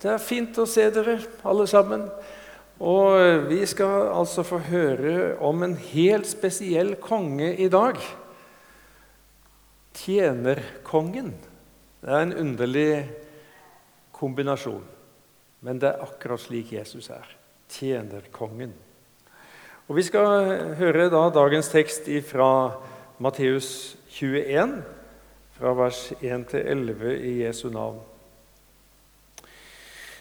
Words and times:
Det 0.00 0.08
er 0.08 0.22
fint 0.22 0.56
å 0.56 0.64
se 0.68 0.86
dere 0.94 1.18
alle 1.44 1.66
sammen. 1.68 2.06
Og 2.80 3.44
vi 3.50 3.60
skal 3.68 4.08
altså 4.16 4.44
få 4.46 4.62
høre 4.70 5.34
om 5.44 5.60
en 5.66 5.76
helt 5.90 6.28
spesiell 6.28 6.94
konge 7.02 7.52
i 7.60 7.68
dag. 7.68 8.00
Tjenerkongen. 10.00 11.34
Det 12.00 12.08
er 12.08 12.24
en 12.24 12.32
underlig 12.40 12.92
kombinasjon, 14.16 14.84
men 15.60 15.80
det 15.80 15.90
er 15.90 16.06
akkurat 16.06 16.40
slik 16.40 16.72
Jesus 16.72 17.10
er. 17.12 17.26
Tjenerkongen. 17.68 18.72
Og 19.90 19.96
Vi 19.98 20.06
skal 20.06 20.76
høre 20.78 21.10
da 21.12 21.26
dagens 21.34 21.68
tekst 21.68 22.08
fra 22.30 22.78
Matteus 23.18 23.98
21, 24.16 24.78
fra 25.58 25.74
vers 25.76 26.06
1 26.22 26.46
til 26.54 26.64
11 26.64 27.16
i 27.18 27.34
Jesu 27.42 27.68
navn. 27.68 28.00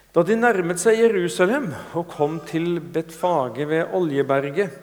Da 0.09 0.23
de 0.25 0.33
nærmet 0.33 0.79
seg 0.81 1.03
Jerusalem 1.03 1.67
og 1.93 2.07
kom 2.09 2.39
til 2.49 2.79
Betfage 2.81 3.67
ved 3.69 3.91
Oljeberget, 3.93 4.73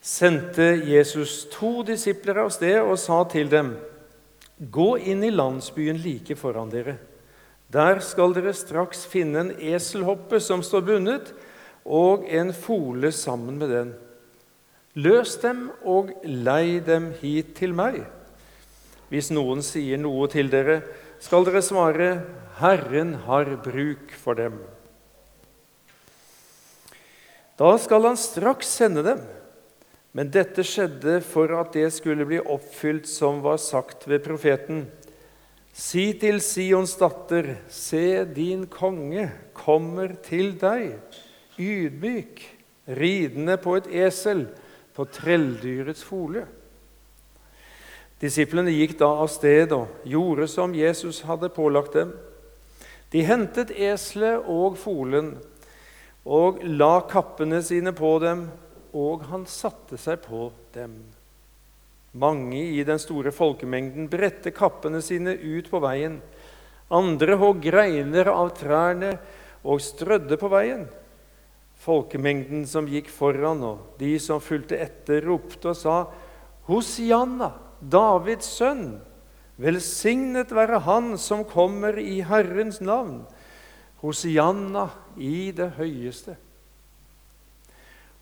sendte 0.00 0.64
Jesus 0.88 1.42
to 1.52 1.82
disipler 1.84 2.40
av 2.40 2.48
sted 2.54 2.78
og 2.80 2.96
sa 2.96 3.18
til 3.28 3.50
dem.: 3.52 3.74
Gå 4.58 4.96
inn 4.96 5.20
i 5.26 5.34
landsbyen 5.34 6.00
like 6.00 6.38
foran 6.40 6.72
dere. 6.72 6.96
Der 7.68 8.00
skal 8.00 8.32
dere 8.32 8.54
straks 8.56 9.04
finne 9.04 9.44
en 9.44 9.52
eselhoppe 9.60 10.40
som 10.40 10.64
står 10.64 10.86
bundet, 10.88 11.34
og 11.84 12.24
en 12.32 12.54
fole 12.56 13.12
sammen 13.12 13.58
med 13.60 13.68
den. 13.68 13.94
Løs 14.96 15.36
dem 15.36 15.68
og 15.84 16.14
lei 16.24 16.80
dem 16.80 17.12
hit 17.20 17.54
til 17.60 17.76
meg. 17.76 18.06
Hvis 19.12 19.28
noen 19.30 19.60
sier 19.62 20.00
noe 20.00 20.32
til 20.32 20.48
dere, 20.48 20.80
skal 21.20 21.44
dere 21.44 21.60
svare, 21.62 22.08
Herren 22.58 23.14
har 23.26 23.50
bruk 23.62 24.12
for 24.18 24.34
dem. 24.34 24.58
Da 27.58 27.72
skal 27.78 28.06
han 28.06 28.18
straks 28.18 28.70
sende 28.80 29.04
dem. 29.06 29.22
Men 30.16 30.30
dette 30.34 30.64
skjedde 30.66 31.20
for 31.22 31.52
at 31.58 31.74
det 31.76 31.90
skulle 31.94 32.26
bli 32.26 32.40
oppfylt 32.40 33.06
som 33.06 33.42
var 33.44 33.60
sagt 33.62 34.06
ved 34.08 34.24
profeten. 34.24 34.86
Si 35.70 36.10
til 36.18 36.40
Sions 36.42 36.96
datter, 36.98 37.52
se, 37.70 38.24
din 38.34 38.64
konge 38.66 39.28
kommer 39.54 40.16
til 40.24 40.56
deg, 40.58 40.96
ydmyk, 41.60 42.42
ridende 42.98 43.58
på 43.62 43.76
et 43.78 43.90
esel, 44.06 44.48
på 44.96 45.06
trelldyrets 45.14 46.02
fole. 46.02 46.42
Disiplene 48.18 48.74
gikk 48.74 48.96
da 48.98 49.12
av 49.22 49.28
sted 49.30 49.70
og 49.76 50.02
gjorde 50.08 50.48
som 50.50 50.74
Jesus 50.74 51.20
hadde 51.28 51.52
pålagt 51.54 51.94
dem. 51.94 52.10
De 53.12 53.22
hentet 53.24 53.70
eselet 53.72 54.44
og 54.50 54.76
folen 54.80 55.32
og 56.28 56.60
la 56.64 56.98
kappene 57.08 57.62
sine 57.64 57.94
på 57.96 58.10
dem, 58.20 58.48
og 58.92 59.24
han 59.30 59.46
satte 59.48 59.96
seg 60.00 60.20
på 60.26 60.50
dem. 60.74 60.98
Mange 62.18 62.60
i 62.60 62.82
den 62.84 63.00
store 63.00 63.32
folkemengden 63.32 64.08
bredte 64.12 64.52
kappene 64.52 65.00
sine 65.04 65.34
ut 65.36 65.68
på 65.70 65.80
veien. 65.80 66.18
Andre 66.92 67.36
hogg 67.40 67.60
greiner 67.64 68.28
av 68.32 68.52
trærne 68.56 69.14
og 69.64 69.80
strødde 69.84 70.38
på 70.40 70.50
veien. 70.52 70.86
Folkemengden 71.78 72.64
som 72.66 72.88
gikk 72.90 73.10
foran, 73.12 73.62
og 73.62 74.00
de 74.00 74.16
som 74.20 74.42
fulgte 74.42 74.80
etter, 74.80 75.22
ropte 75.24 75.72
og 75.72 75.78
sa:" 75.78 75.98
Hosianna! 76.68 77.52
Davids 77.78 78.48
sønn. 78.58 78.98
Velsignet 79.58 80.52
være 80.54 80.78
Han 80.86 81.16
som 81.18 81.42
kommer 81.44 81.98
i 81.98 82.20
Herrens 82.22 82.80
navn. 82.80 83.24
Hosianna 83.98 84.86
i 85.18 85.50
det 85.50 85.72
høyeste. 85.80 86.36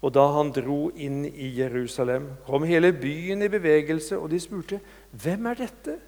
Og 0.01 0.12
da 0.14 0.25
han 0.37 0.53
dro 0.55 0.91
inn 0.92 1.25
i 1.27 1.51
Jerusalem, 1.57 2.31
kom 2.47 2.64
hele 2.69 2.92
byen 2.97 3.45
i 3.45 3.51
bevegelse, 3.52 4.17
og 4.19 4.30
de 4.30 4.41
spurte, 4.41 4.80
'Hvem 5.13 5.46
er 5.46 5.55
dette?' 5.55 5.98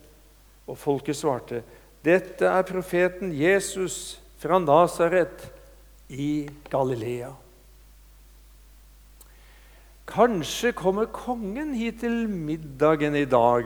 Og 0.67 0.79
folket 0.79 1.17
svarte, 1.17 1.63
'Dette 2.05 2.47
er 2.47 2.63
profeten 2.63 3.33
Jesus 3.33 4.21
fra 4.39 4.59
Nasaret 4.59 5.51
i 6.09 6.49
Galilea.' 6.71 7.35
Kanskje 10.09 10.73
kommer 10.73 11.05
kongen 11.05 11.75
hit 11.75 12.01
til 12.01 12.29
middagen 12.29 13.17
i 13.17 13.25
dag, 13.25 13.65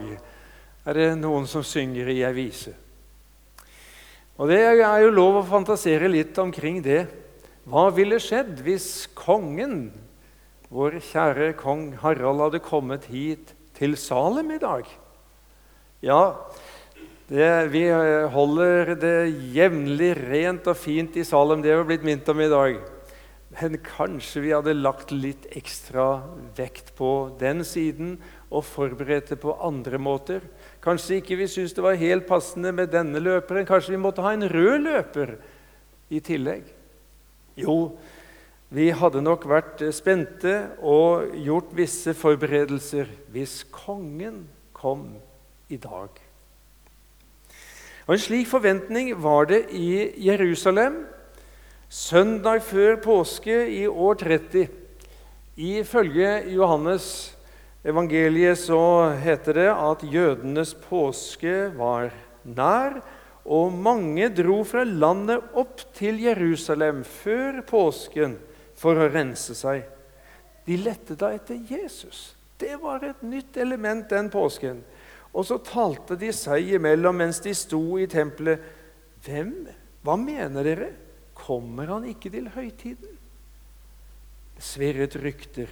er 0.86 0.98
det 0.98 1.10
noen 1.20 1.46
som 1.50 1.64
synger 1.66 2.10
i 2.10 2.22
ei 2.26 2.32
vise. 2.34 2.74
Og 4.40 4.48
Det 4.48 4.58
er 4.58 5.02
jo 5.04 5.12
lov 5.14 5.38
å 5.38 5.46
fantasere 5.46 6.08
litt 6.10 6.38
omkring 6.40 6.80
det. 6.82 7.04
Hva 7.68 7.90
ville 7.94 8.18
skjedd 8.18 8.58
hvis 8.64 9.06
kongen, 9.14 9.92
vår 10.72 10.98
kjære 11.04 11.52
kong 11.60 11.92
Harald, 12.00 12.40
hadde 12.40 12.64
kommet 12.64 13.06
hit 13.12 13.52
til 13.76 13.94
Salem 14.00 14.50
i 14.56 14.58
dag? 14.58 14.88
Ja, 16.02 16.22
det, 17.30 17.50
vi 17.70 17.84
holder 18.32 18.96
det 18.98 19.16
jevnlig 19.54 20.10
rent 20.18 20.66
og 20.66 20.80
fint 20.80 21.14
i 21.16 21.24
Salem. 21.28 21.62
Det 21.62 21.70
har 21.70 21.84
vi 21.84 21.92
blitt 21.92 22.08
minnet 22.08 22.32
om 22.32 22.42
i 22.42 22.50
dag. 22.50 22.80
Men 23.60 23.76
kanskje 23.84 24.42
vi 24.42 24.52
hadde 24.56 24.74
lagt 24.74 25.12
litt 25.14 25.46
ekstra 25.52 26.24
vekt 26.56 26.94
på 26.96 27.30
den 27.38 27.62
siden 27.68 28.16
og 28.48 28.64
forberedt 28.64 29.30
det 29.34 29.38
på 29.44 29.54
andre 29.60 30.00
måter. 30.00 30.42
Kanskje 30.82 31.20
ikke 31.20 31.38
vi 31.38 31.46
syntes 31.50 31.76
det 31.76 31.84
var 31.84 31.98
helt 32.00 32.26
passende 32.26 32.72
med 32.74 32.90
denne 32.90 33.20
løperen. 33.22 33.66
Kanskje 33.68 33.94
vi 33.94 34.02
måtte 34.02 34.24
ha 34.24 34.32
en 34.34 34.48
rød 34.50 34.82
løper 34.82 35.36
i 36.10 36.18
tillegg. 36.20 36.66
Jo, 37.56 37.94
vi 38.72 38.88
hadde 38.96 39.22
nok 39.22 39.46
vært 39.46 39.84
spente 39.94 40.56
og 40.80 41.36
gjort 41.44 41.70
visse 41.76 42.14
forberedelser 42.16 43.10
hvis 43.30 43.62
kongen 43.70 44.46
kom 44.74 45.06
i 45.68 45.78
dag. 45.78 46.10
Og 48.08 48.14
En 48.16 48.22
slik 48.22 48.48
forventning 48.50 49.12
var 49.22 49.46
det 49.52 49.66
i 49.70 50.10
Jerusalem 50.26 51.04
Søndag 51.92 52.62
før 52.64 52.96
påske 53.04 53.52
i 53.68 53.82
år 53.86 54.14
30. 54.14 54.68
Ifølge 55.60 56.30
Johannes 56.54 57.36
evangeliet 57.84 58.58
så 58.58 59.10
heter 59.22 59.58
det 59.58 59.70
at 59.72 60.04
jødenes 60.06 60.74
påske 60.86 61.72
var 61.76 62.12
nær, 62.44 63.00
og 63.42 63.74
mange 63.74 64.28
dro 64.30 64.60
fra 64.66 64.84
landet 64.86 65.42
opp 65.58 65.82
til 65.96 66.20
Jerusalem 66.22 67.02
før 67.02 67.58
påsken 67.66 68.36
for 68.78 68.98
å 68.98 69.08
rense 69.10 69.56
seg. 69.58 69.82
De 70.62 70.78
lette 70.78 71.16
da 71.18 71.32
etter 71.34 71.58
Jesus. 71.66 72.36
Det 72.58 72.76
var 72.78 73.02
et 73.02 73.24
nytt 73.26 73.58
element 73.58 74.06
den 74.10 74.30
påsken. 74.30 74.84
Og 75.34 75.48
så 75.48 75.58
talte 75.66 76.14
de 76.20 76.30
seg 76.36 76.70
imellom 76.76 77.18
mens 77.18 77.40
de 77.42 77.54
sto 77.56 77.82
i 77.98 78.06
tempelet. 78.06 78.62
Hvem? 79.26 79.54
Hva 80.06 80.18
mener 80.18 80.66
dere? 80.66 80.92
kommer 81.42 81.90
han 81.90 82.04
ikke 82.06 82.30
til 82.30 82.48
høytiden. 82.54 83.16
Det 84.54 84.62
svirret 84.62 85.16
rykter 85.18 85.70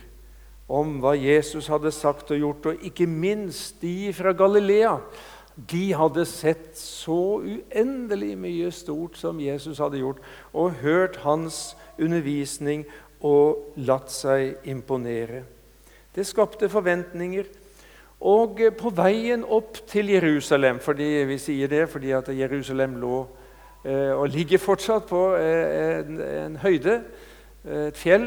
om 0.70 0.98
hva 1.02 1.16
Jesus 1.18 1.66
hadde 1.70 1.90
sagt 1.94 2.30
og 2.30 2.38
gjort, 2.38 2.66
og 2.70 2.84
ikke 2.86 3.08
minst 3.10 3.80
de 3.82 4.12
fra 4.14 4.32
Galilea. 4.36 4.96
De 5.70 5.82
hadde 5.98 6.24
sett 6.30 6.78
så 6.78 7.40
uendelig 7.42 8.36
mye 8.38 8.70
stort 8.72 9.18
som 9.18 9.40
Jesus 9.42 9.82
hadde 9.82 10.00
gjort, 10.00 10.22
og 10.54 10.78
hørt 10.84 11.18
hans 11.24 11.74
undervisning 11.98 12.86
og 13.20 13.74
latt 13.76 14.14
seg 14.14 14.62
imponere. 14.70 15.42
Det 16.14 16.24
skapte 16.26 16.70
forventninger. 16.70 17.50
Og 18.20 18.62
på 18.76 18.90
veien 18.92 19.42
opp 19.48 19.78
til 19.88 20.10
Jerusalem 20.12 20.76
fordi 20.84 21.24
Vi 21.24 21.38
sier 21.40 21.70
det 21.72 21.86
fordi 21.88 22.10
at 22.12 22.28
Jerusalem 22.28 22.98
lå 23.00 23.22
Eh, 23.84 24.12
og 24.12 24.28
ligger 24.28 24.58
fortsatt 24.60 25.06
på 25.08 25.20
eh, 25.40 26.00
en, 26.02 26.18
en 26.20 26.56
høyde, 26.60 26.98
eh, 27.64 27.86
et 27.86 27.96
fjell, 27.96 28.26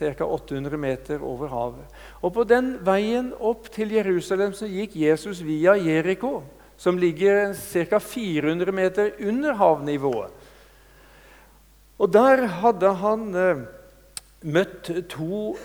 ca. 0.00 0.24
800 0.24 0.80
meter 0.80 1.22
over 1.22 1.52
havet. 1.52 2.00
Og 2.22 2.32
På 2.34 2.44
den 2.48 2.78
veien 2.84 3.34
opp 3.36 3.68
til 3.72 3.92
Jerusalem 3.92 4.54
så 4.56 4.68
gikk 4.70 4.96
Jesus 4.96 5.42
via 5.44 5.76
Jeriko, 5.76 6.40
som 6.80 6.98
ligger 6.98 7.52
ca. 7.54 8.00
400 8.00 8.72
meter 8.72 9.12
under 9.20 9.54
havnivået. 9.54 10.32
Og 12.00 12.12
Der 12.12 12.46
hadde 12.46 12.94
han 12.96 13.66
møtt 14.40 14.88
to 15.12 15.56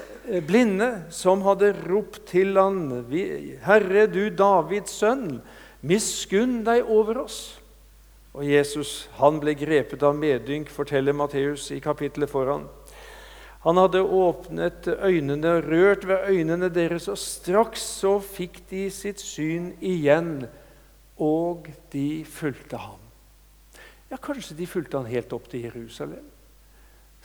blinde 0.48 0.90
som 1.14 1.44
hadde 1.46 1.76
ropt 1.88 2.26
til 2.28 2.58
han, 2.58 3.06
'Herre, 3.10 4.08
du 4.08 4.30
Davids 4.30 4.92
sønn, 4.92 5.42
miskunn 5.81 6.64
deg 6.66 6.84
over 6.84 7.24
oss.' 7.24 7.60
Og 8.36 8.44
Jesus 8.44 9.08
han 9.16 9.40
ble 9.40 9.54
grepet 9.56 10.04
av 10.04 10.16
medynk, 10.16 10.68
forteller 10.68 11.16
Matteus 11.16 11.70
i 11.72 11.80
kapittelet 11.80 12.30
foran. 12.30 12.66
Han 13.66 13.80
hadde 13.82 14.04
åpnet 14.04 14.88
øynene, 14.88 15.58
rørt 15.66 16.06
ved 16.08 16.30
øynene 16.30 16.70
deres, 16.70 17.08
og 17.10 17.18
straks 17.18 17.82
så 18.04 18.20
fikk 18.22 18.62
de 18.70 18.86
sitt 18.94 19.24
syn 19.24 19.72
igjen, 19.82 20.46
og 21.18 21.72
de 21.94 22.22
fulgte 22.30 22.78
ham. 22.78 23.02
Ja, 24.12 24.22
Kanskje 24.22 24.58
de 24.60 24.70
fulgte 24.70 25.02
han 25.02 25.10
helt 25.10 25.34
opp 25.34 25.50
til 25.50 25.66
Jerusalem 25.66 26.28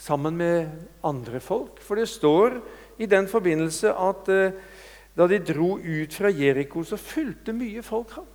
sammen 0.00 0.36
med 0.36 0.68
andre 1.04 1.40
folk. 1.40 1.80
For 1.84 2.00
det 2.00 2.08
står 2.08 2.56
i 2.98 3.06
den 3.06 3.28
forbindelse 3.28 3.92
at 3.92 4.28
eh, 4.32 4.56
da 5.16 5.26
de 5.28 5.40
dro 5.44 5.74
ut 5.76 6.14
fra 6.14 6.30
Jeriko, 6.32 6.84
så 6.84 6.96
fulgte 6.96 7.52
mye 7.52 7.82
folk 7.84 8.14
ham. 8.16 8.28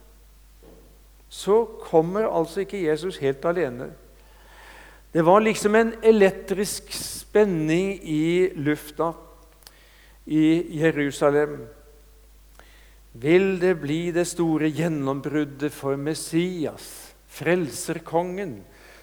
Så 1.30 1.64
kommer 1.82 2.28
altså 2.30 2.62
ikke 2.62 2.84
Jesus 2.86 3.18
helt 3.18 3.46
alene. 3.46 3.90
Det 5.14 5.26
var 5.26 5.42
liksom 5.42 5.76
en 5.76 5.94
elektrisk 6.04 6.92
spenning 7.36 8.00
i 8.04 8.50
lufta 8.56 9.14
i 10.26 10.80
Jerusalem. 10.80 11.68
Vil 13.12 13.60
det 13.60 13.74
bli 13.82 14.14
det 14.16 14.24
store 14.30 14.70
gjennombruddet 14.72 15.74
for 15.76 16.00
Messias, 16.00 17.12
frelserkongen, 17.28 18.62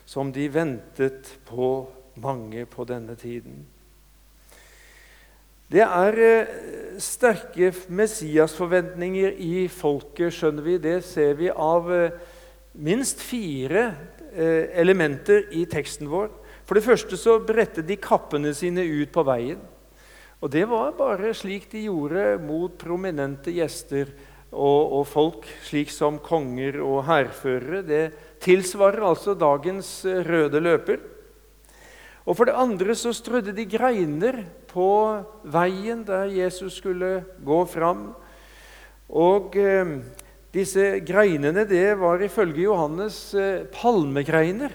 som 0.09 0.33
de 0.33 0.49
ventet 0.49 1.29
på 1.45 1.69
mange 2.25 2.65
på 2.65 2.89
denne 2.89 3.19
tiden? 3.21 3.67
Det 5.69 5.85
er 5.85 6.21
eh, 6.25 6.57
sterke 6.97 7.69
Messias-forventninger 7.93 9.37
i 9.45 9.67
folket, 9.69 10.33
skjønner 10.33 10.71
vi. 10.71 10.81
Det 10.81 11.03
ser 11.05 11.37
vi 11.37 11.53
av 11.53 11.93
eh, 11.93 12.17
minst 12.81 13.21
fire 13.21 13.91
eh, 14.33 14.73
elementer 14.81 15.51
i 15.53 15.67
teksten 15.69 16.09
vår. 16.09 16.39
For 16.73 16.79
det 16.81 16.87
første 16.89 17.17
så 17.21 17.33
bredte 17.45 17.83
de 17.85 17.99
kappene 18.01 18.49
sine 18.57 18.81
ut 18.81 19.11
på 19.13 19.21
veien. 19.29 19.59
Og 20.41 20.49
det 20.55 20.63
var 20.71 20.95
bare 20.97 21.35
slik 21.37 21.67
de 21.69 21.83
gjorde 21.85 22.39
mot 22.41 22.73
prominente 22.81 23.53
gjester 23.53 24.09
og, 24.49 24.95
og 24.97 25.03
folk, 25.05 25.45
slik 25.69 25.93
som 25.93 26.17
konger 26.17 26.79
og 26.81 27.03
hærførere. 27.05 27.83
Det 27.85 28.39
tilsvarer 28.41 29.05
altså 29.05 29.35
dagens 29.37 29.91
eh, 30.09 30.23
røde 30.25 30.63
løper. 30.65 31.03
Og 32.25 32.39
For 32.39 32.49
det 32.49 32.57
andre 32.57 32.97
så 32.97 33.13
strødde 33.13 33.53
de 33.53 33.67
greiner 33.69 34.39
på 34.73 34.89
veien 35.45 36.07
der 36.09 36.33
Jesus 36.33 36.79
skulle 36.81 37.19
gå 37.45 37.59
fram. 37.69 38.15
Og 39.13 39.61
eh, 39.61 39.99
disse 40.57 40.89
greinene 41.05 41.67
det 41.69 41.91
var 42.01 42.25
ifølge 42.25 42.65
Johannes 42.65 43.21
eh, 43.37 43.69
palmegreiner. 43.77 44.73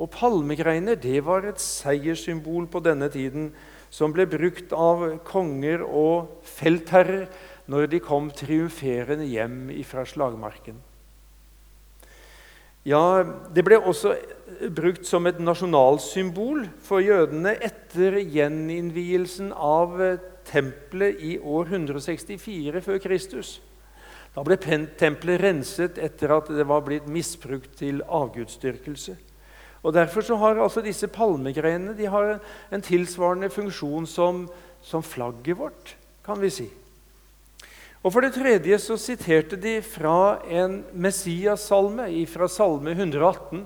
Og 0.00 0.08
palmegreiner 0.14 0.96
det 0.96 1.20
var 1.26 1.44
et 1.46 1.60
seierssymbol 1.60 2.68
på 2.72 2.80
denne 2.84 3.10
tiden 3.12 3.50
som 3.92 4.14
ble 4.14 4.24
brukt 4.30 4.72
av 4.72 5.04
konger 5.28 5.84
og 5.84 6.40
feltherrer 6.48 7.26
når 7.70 7.90
de 7.92 8.00
kom 8.02 8.30
triumferende 8.34 9.28
hjem 9.28 9.68
fra 9.86 10.06
slagmarken. 10.08 10.80
Ja, 12.82 13.22
Det 13.54 13.62
ble 13.62 13.78
også 13.78 14.16
brukt 14.74 15.06
som 15.06 15.26
et 15.26 15.38
nasjonalsymbol 15.38 16.64
for 16.82 17.04
jødene 17.04 17.54
etter 17.62 18.16
gjeninnvielsen 18.18 19.52
av 19.54 20.00
tempelet 20.48 21.20
i 21.22 21.36
år 21.38 21.70
164 21.70 22.82
før 22.82 22.98
Kristus. 23.04 23.60
Da 24.34 24.42
ble 24.42 24.56
tempelet 24.58 25.42
renset 25.44 26.00
etter 26.00 26.32
at 26.34 26.48
det 26.50 26.66
var 26.66 26.82
blitt 26.82 27.06
misbrukt 27.06 27.76
til 27.78 28.02
avgudsdyrkelse. 28.02 29.14
Og 29.82 29.94
Derfor 29.94 30.22
så 30.22 30.36
har 30.38 30.60
altså 30.62 30.82
disse 30.82 31.08
palmegrenene 31.10 31.96
de 31.98 32.06
har 32.06 32.36
en 32.70 32.84
tilsvarende 32.84 33.50
funksjon 33.50 34.06
som, 34.06 34.46
som 34.82 35.02
flagget 35.02 35.58
vårt, 35.58 35.96
kan 36.24 36.38
vi 36.40 36.50
si. 36.50 36.68
Og 38.02 38.12
For 38.12 38.22
det 38.22 38.34
tredje 38.34 38.78
så 38.82 38.96
siterte 38.98 39.58
de 39.58 39.76
fra 39.82 40.42
en 40.50 40.80
Messias-salme, 40.94 42.08
fra 42.26 42.48
Salme 42.50 42.94
118, 42.94 43.62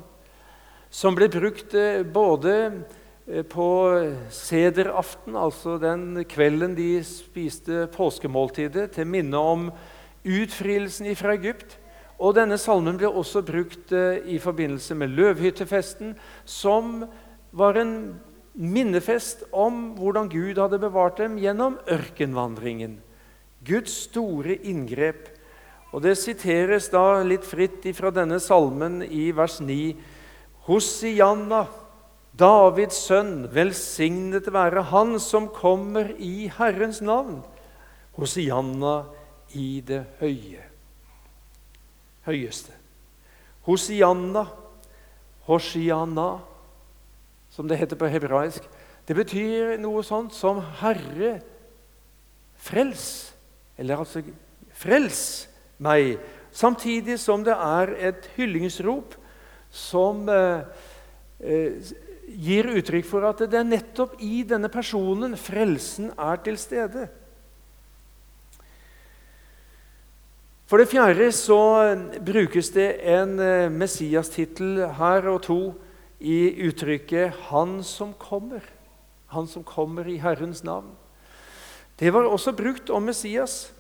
som 0.93 1.17
ble 1.17 1.29
brukt 1.33 1.73
eh, 1.77 2.03
både 2.05 2.53
eh, 3.27 3.45
på 3.45 3.69
sederaften, 4.33 5.37
altså 5.37 5.79
den 5.81 6.25
kvelden 6.29 6.77
de 6.77 7.01
spiste 7.05 7.87
påskemåltidet, 7.97 8.91
til 8.93 9.09
minne 9.09 9.41
om 9.41 9.71
utfrielsen 10.25 11.09
fra 11.17 11.37
Egypt, 11.37 11.79
og 12.17 12.37
Denne 12.37 12.57
salmen 12.61 12.97
ble 12.97 13.11
også 13.11 13.43
brukt 13.45 13.93
eh, 13.93 14.23
i 14.33 14.39
forbindelse 14.41 14.97
med 14.97 15.13
løvhyttefesten, 15.19 16.15
som 16.49 17.05
var 17.53 17.77
en 17.77 17.93
minnefest 18.57 19.45
om 19.53 19.93
hvordan 19.99 20.31
Gud 20.33 20.57
hadde 20.57 20.81
bevart 20.81 21.21
dem 21.21 21.37
gjennom 21.41 21.77
ørkenvandringen. 21.93 22.99
Guds 23.67 24.07
store 24.07 24.57
inngrep. 24.65 25.29
Og 25.93 26.03
Det 26.03 26.17
siteres 26.19 26.89
da 26.93 27.23
litt 27.25 27.45
fritt 27.47 27.85
fra 27.97 28.11
denne 28.13 28.41
salmen 28.43 29.03
i 29.05 29.31
vers 29.37 29.61
9. 29.61 29.97
Hosianna, 30.67 31.67
Davids 32.37 32.99
sønn, 33.07 33.47
velsignet 33.53 34.51
være 34.53 34.89
Han 34.93 35.17
som 35.21 35.49
kommer 35.49 36.11
i 36.19 36.51
Herrens 36.59 37.01
navn. 37.01 37.41
Hosianna 38.17 39.03
i 39.57 39.81
det 39.85 40.05
høye 40.21 40.66
høyeste. 42.27 42.75
Hosianna, 43.67 44.47
Hoshiana, 45.47 46.41
som 47.51 47.69
det 47.69 47.79
heter 47.81 47.99
på 47.99 48.11
hebraisk, 48.11 48.67
det 49.07 49.15
betyr 49.15 49.77
noe 49.79 50.03
sånt 50.03 50.35
som 50.35 50.61
'Herre, 50.61 51.41
frels'. 52.59 53.33
Eller 53.79 53.97
altså 53.97 54.23
'frels 54.73 55.49
meg'. 55.81 56.19
Samtidig 56.53 57.19
som 57.21 57.45
det 57.45 57.53
er 57.53 57.95
et 58.09 58.29
hyllingsrop 58.37 59.15
som 59.71 60.29
eh, 60.29 60.63
eh, 61.41 61.73
gir 62.29 62.65
uttrykk 62.65 63.07
for 63.07 63.27
at 63.29 63.39
det 63.39 63.59
er 63.61 63.69
nettopp 63.69 64.17
i 64.25 64.43
denne 64.43 64.71
personen 64.73 65.37
frelsen 65.37 66.11
er 66.19 66.37
til 66.37 66.57
stede. 66.59 67.09
For 70.67 70.83
det 70.83 70.89
fjerde 70.91 71.29
så 71.31 71.95
brukes 72.27 72.73
det 72.75 72.89
en 73.07 73.39
eh, 73.39 73.71
Messias-tittel 73.71 74.81
her 74.99 75.29
og 75.31 75.45
to 75.47 75.61
i 76.19 76.67
uttrykket 76.67 77.33
'Han 77.51 77.83
som 77.83 78.15
kommer'. 78.19 78.67
Han 79.27 79.47
som 79.47 79.63
kommer 79.65 80.09
i 80.09 80.17
Herrens 80.17 80.65
navn. 80.65 80.91
Det 81.99 82.13
var 82.13 82.27
også 82.27 82.53
brukt 82.53 82.91
om 82.91 83.03
Messias. 83.03 83.73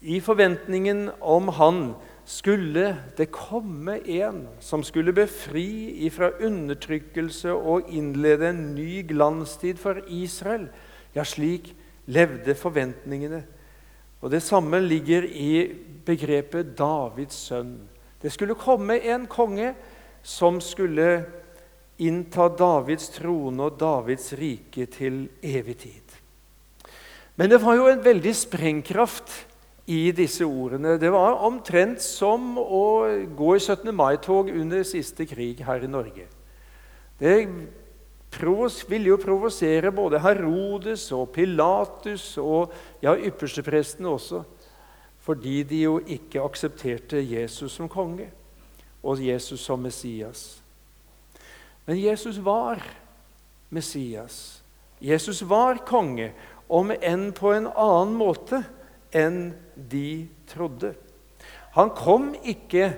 I 0.00 0.20
forventningen 0.20 1.10
om 1.20 1.48
han 1.48 1.94
skulle 2.24 2.98
det 3.16 3.30
komme 3.32 3.98
en 4.08 4.48
som 4.60 4.82
skulle 4.82 5.12
befri 5.12 6.04
ifra 6.04 6.30
undertrykkelse 6.40 7.52
og 7.52 7.88
innlede 7.88 8.48
en 8.48 8.74
ny 8.74 9.08
glanstid 9.08 9.76
for 9.80 10.00
Israel. 10.08 10.68
Ja, 11.14 11.24
slik 11.24 11.74
levde 12.06 12.54
forventningene. 12.54 13.44
Og 14.24 14.30
Det 14.32 14.40
samme 14.40 14.80
ligger 14.80 15.26
i 15.28 15.68
begrepet 16.06 16.72
Davids 16.78 17.36
sønn. 17.50 17.76
Det 18.22 18.32
skulle 18.32 18.56
komme 18.56 18.96
en 19.04 19.26
konge 19.28 19.74
som 20.24 20.62
skulle 20.64 21.26
innta 22.00 22.48
Davids 22.48 23.10
trone 23.12 23.66
og 23.68 23.76
Davids 23.78 24.32
rike 24.40 24.86
til 24.88 25.26
evig 25.44 25.76
tid. 25.84 26.16
Men 27.36 27.50
det 27.52 27.60
var 27.60 27.76
jo 27.76 27.90
en 27.90 28.00
veldig 28.00 28.32
sprengkraft 28.38 29.34
i 29.92 30.08
disse 30.16 30.46
ordene. 30.48 30.96
Det 30.96 31.12
var 31.12 31.44
omtrent 31.44 32.00
som 32.00 32.56
å 32.56 32.84
gå 33.28 33.54
i 33.58 33.60
17. 33.60 33.92
mai-tog 33.92 34.48
under 34.48 34.86
siste 34.88 35.28
krig 35.28 35.60
her 35.66 35.84
i 35.84 35.90
Norge. 35.90 36.24
Det 37.20 37.36
ville 38.88 39.08
jo 39.08 39.16
provosere 39.20 39.92
både 39.92 40.20
Herodes 40.20 41.10
og 41.12 41.30
Pilatus 41.32 42.38
og 42.38 42.72
ja, 43.02 43.14
ypperstepresten 43.14 44.06
også 44.06 44.44
fordi 45.24 45.62
de 45.64 45.78
jo 45.86 45.98
ikke 46.04 46.42
aksepterte 46.44 47.22
Jesus 47.24 47.78
som 47.78 47.88
konge 47.88 48.26
og 49.02 49.22
Jesus 49.24 49.60
som 49.64 49.80
Messias. 49.80 50.60
Men 51.86 51.96
Jesus 51.96 52.36
var 52.44 52.82
Messias. 53.70 54.62
Jesus 55.00 55.40
var 55.48 55.80
konge, 55.88 56.32
om 56.68 56.92
enn 56.92 57.30
på 57.36 57.52
en 57.52 57.66
annen 57.68 58.14
måte 58.16 58.62
enn 59.12 59.54
de 59.76 60.28
trodde. 60.48 60.94
Han 61.76 61.92
kom 61.96 62.30
ikke 62.44 62.94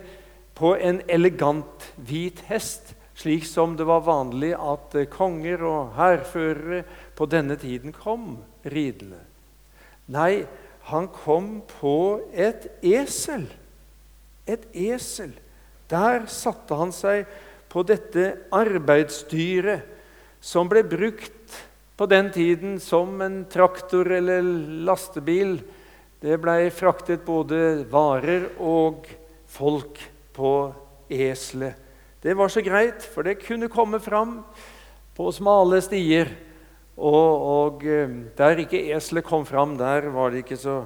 på 0.58 0.74
en 0.76 1.00
elegant 1.08 1.90
hvit 1.96 2.42
hest, 2.50 2.95
slik 3.16 3.46
som 3.48 3.76
det 3.76 3.86
var 3.88 4.04
vanlig 4.04 4.52
at 4.54 4.94
konger 5.12 5.64
og 5.64 5.94
hærførere 5.96 6.82
på 7.16 7.28
denne 7.32 7.56
tiden 7.60 7.94
kom 7.96 8.36
ridende. 8.68 9.22
Nei, 10.12 10.44
han 10.90 11.08
kom 11.10 11.62
på 11.80 12.20
et 12.30 12.68
esel. 12.84 13.48
Et 14.46 14.62
esel. 14.70 15.32
Der 15.90 16.26
satte 16.30 16.76
han 16.78 16.92
seg 16.94 17.24
på 17.72 17.82
dette 17.86 18.28
arbeidsdyret 18.54 19.94
som 20.42 20.68
ble 20.70 20.84
brukt 20.86 21.56
på 21.96 22.06
den 22.10 22.28
tiden 22.30 22.76
som 22.82 23.20
en 23.24 23.40
traktor 23.50 24.12
eller 24.18 24.44
lastebil. 24.86 25.56
Det 26.20 26.36
ble 26.42 26.68
fraktet 26.74 27.24
både 27.26 27.86
varer 27.90 28.50
og 28.60 29.08
folk 29.50 29.98
på 30.36 30.52
eselet. 31.08 31.85
Det 32.26 32.34
var 32.34 32.50
så 32.50 32.58
greit, 32.58 33.04
for 33.06 33.22
det 33.22 33.38
kunne 33.44 33.68
komme 33.70 34.00
fram 34.02 34.40
på 35.14 35.28
smale 35.30 35.78
stier. 35.84 36.32
Og, 36.96 37.42
og 37.46 37.84
eh, 37.86 38.16
der 38.34 38.62
ikke 38.64 38.80
eselet 38.96 39.22
kom 39.28 39.44
fram, 39.46 39.76
der 39.78 40.08
var 40.10 40.32
det 40.34 40.42
ikke 40.42 40.58
så 40.58 40.80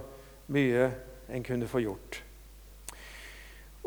mye 0.53 0.91
en 1.33 1.47
kunne 1.47 1.69
få 1.71 1.81
gjort. 1.81 2.19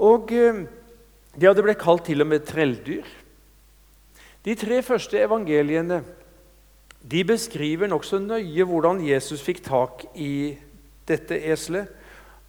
Og 0.01 0.33
de 0.33 1.45
ja, 1.45 1.53
det 1.53 1.63
ble 1.65 1.77
kalt 1.77 2.07
til 2.09 2.25
og 2.25 2.31
med 2.31 2.47
trelldyr. 2.49 3.05
De 4.45 4.55
tre 4.57 4.81
første 4.85 5.21
evangeliene 5.21 6.01
de 7.05 7.21
beskriver 7.27 7.89
nokså 7.91 8.17
nøye 8.23 8.65
hvordan 8.65 9.01
Jesus 9.05 9.45
fikk 9.45 9.61
tak 9.65 10.07
i 10.15 10.55
dette 11.05 11.37
eselet. 11.37 11.89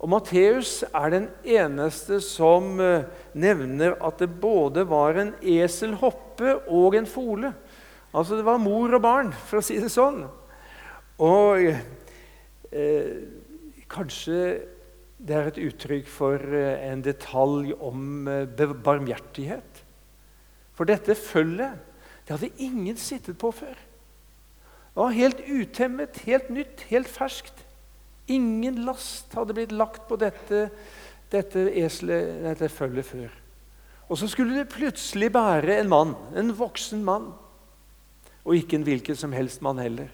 Og 0.04 0.10
Matteus 0.12 0.82
er 0.90 1.14
den 1.14 1.30
eneste 1.48 2.18
som 2.20 2.76
eh, 2.82 3.06
nevner 3.32 3.94
at 4.04 4.20
det 4.20 4.28
både 4.36 4.84
var 4.84 5.16
en 5.16 5.30
eselhoppe 5.40 6.58
og 6.68 6.98
en 6.98 7.08
fole. 7.08 7.54
Altså 8.12 8.36
det 8.36 8.44
var 8.44 8.60
mor 8.60 8.92
og 8.92 9.00
barn, 9.00 9.32
for 9.48 9.62
å 9.62 9.64
si 9.64 9.78
det 9.80 9.88
sånn. 9.94 10.26
Og 11.24 11.70
eh, 11.72 13.16
kanskje 13.88 14.38
det 15.24 15.38
er 15.38 15.48
et 15.48 15.62
uttrykk 15.70 16.12
for 16.12 16.52
eh, 16.52 16.84
en 16.90 17.00
detalj 17.04 17.72
om 17.80 18.28
eh, 18.28 18.76
barmhjertighet. 18.84 19.82
For 20.76 20.84
dette 20.90 21.16
følget 21.16 21.80
det 22.28 22.36
hadde 22.36 22.52
ingen 22.60 23.00
sittet 23.00 23.40
på 23.40 23.54
før. 23.56 23.72
Det 23.72 25.00
var 25.00 25.16
helt 25.16 25.40
utemmet, 25.48 26.20
helt 26.28 26.52
nytt, 26.52 26.84
helt 26.92 27.08
ferskt. 27.08 27.63
Ingen 28.32 28.84
last 28.86 29.34
hadde 29.36 29.56
blitt 29.56 29.72
lagt 29.74 30.06
på 30.08 30.16
dette, 30.20 30.68
dette 31.32 31.64
eselet, 31.76 32.40
dette 32.46 32.70
følget 32.72 33.08
før. 33.08 33.32
Og 34.08 34.20
så 34.20 34.28
skulle 34.28 34.56
det 34.56 34.72
plutselig 34.72 35.30
bære 35.32 35.78
en 35.80 35.90
mann, 35.92 36.14
en 36.36 36.52
voksen 36.56 37.04
mann. 37.04 37.32
Og 38.44 38.56
ikke 38.56 38.78
en 38.78 38.86
hvilken 38.86 39.16
som 39.16 39.32
helst 39.32 39.62
mann 39.64 39.80
heller. 39.80 40.10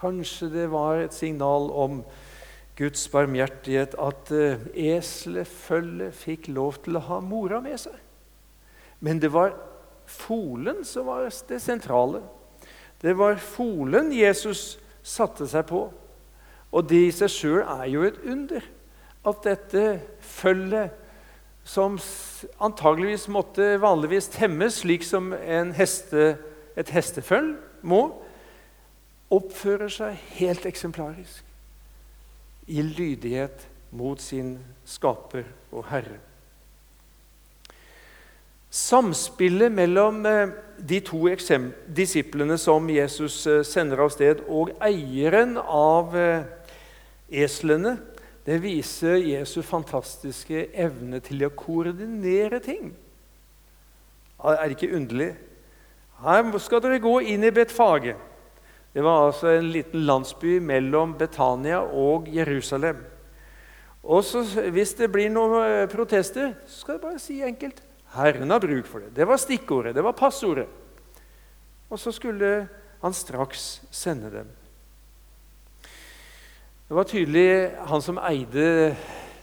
Kanskje 0.00 0.48
det 0.52 0.68
var 0.72 1.02
et 1.02 1.16
signal 1.16 1.68
om 1.74 2.02
Guds 2.78 3.08
barmhjertighet 3.10 3.96
at 3.98 4.30
eselet, 4.72 5.48
følget, 5.48 6.14
fikk 6.14 6.48
lov 6.54 6.78
til 6.84 6.96
å 6.96 7.04
ha 7.08 7.18
mora 7.24 7.58
med 7.60 7.80
seg. 7.82 7.96
Men 9.00 9.20
det 9.22 9.32
var 9.34 9.56
folen 10.08 10.84
som 10.86 11.08
var 11.10 11.26
det 11.48 11.58
sentrale. 11.62 12.22
Det 13.02 13.14
var 13.18 13.38
folen 13.42 14.12
Jesus 14.14 14.78
satte 15.02 15.46
seg 15.50 15.66
på. 15.68 15.88
Og 16.72 16.88
det 16.88 17.00
i 17.06 17.12
seg 17.14 17.32
sjøl 17.32 17.62
er 17.64 17.86
jo 17.90 18.04
et 18.06 18.18
under. 18.28 18.64
At 19.28 19.44
dette 19.44 19.84
følget, 20.20 20.92
som 21.68 21.98
antageligvis 22.64 23.26
måtte 23.28 23.74
vanligvis 23.80 24.30
temmes 24.32 24.80
slik 24.82 25.04
som 25.04 25.34
heste, 25.76 26.36
et 26.78 26.92
hestefølg 26.94 27.56
må, 27.82 28.02
oppfører 29.28 29.92
seg 29.92 30.16
helt 30.38 30.64
eksemplarisk 30.68 31.44
i 32.68 32.84
lydighet 32.84 33.66
mot 33.96 34.20
sin 34.20 34.56
skaper 34.88 35.44
og 35.72 35.84
herre. 35.90 36.18
Samspillet 38.68 39.72
mellom 39.72 40.26
eh, 40.28 40.50
de 40.76 41.00
to 41.00 41.22
disiplene 41.96 42.58
som 42.60 42.88
Jesus 42.92 43.40
eh, 43.48 43.62
sender 43.64 44.02
av 44.04 44.12
sted, 44.12 44.42
og 44.44 44.74
eieren 44.84 45.56
av 45.56 46.16
eh, 46.16 46.44
eslene, 47.28 47.96
det 48.48 48.62
viser 48.64 49.18
Jesu 49.20 49.60
fantastiske 49.66 50.68
evne 50.72 51.20
til 51.24 51.44
å 51.44 51.52
koordinere 51.52 52.62
ting. 52.64 52.94
Er 54.40 54.64
det 54.64 54.78
ikke 54.78 54.96
underlig? 54.96 55.32
Her 56.22 56.48
skal 56.62 56.82
dere 56.82 57.02
gå 57.02 57.12
inn 57.28 57.44
i 57.44 57.52
Betfage. 57.54 58.16
Det 58.94 59.04
var 59.04 59.28
altså 59.28 59.52
en 59.52 59.68
liten 59.70 60.06
landsby 60.08 60.56
mellom 60.64 61.12
Betania 61.18 61.82
og 61.84 62.30
Jerusalem. 62.32 63.04
Og 64.02 64.24
så, 64.24 64.42
Hvis 64.72 64.94
det 64.96 65.10
blir 65.12 65.28
noen 65.30 65.58
eh, 65.60 65.88
protester, 65.90 66.54
så 66.66 66.80
skal 66.80 66.96
jeg 66.96 67.04
bare 67.04 67.20
si 67.20 67.42
enkelt 67.44 67.82
Herren 68.14 68.50
har 68.50 68.62
bruk 68.62 68.86
for 68.88 69.04
det. 69.04 69.12
Det 69.14 69.26
var 69.28 69.36
stikkordet, 69.36 69.94
det 69.94 70.04
var 70.04 70.16
passordet. 70.16 70.66
Og 71.90 72.00
så 72.00 72.12
skulle 72.12 72.68
han 73.02 73.14
straks 73.14 73.82
sende 73.92 74.30
dem. 74.32 74.48
Det 76.88 76.96
var 76.96 77.04
tydelig 77.04 77.48
han 77.84 78.00
som 78.00 78.16
eide 78.24 78.94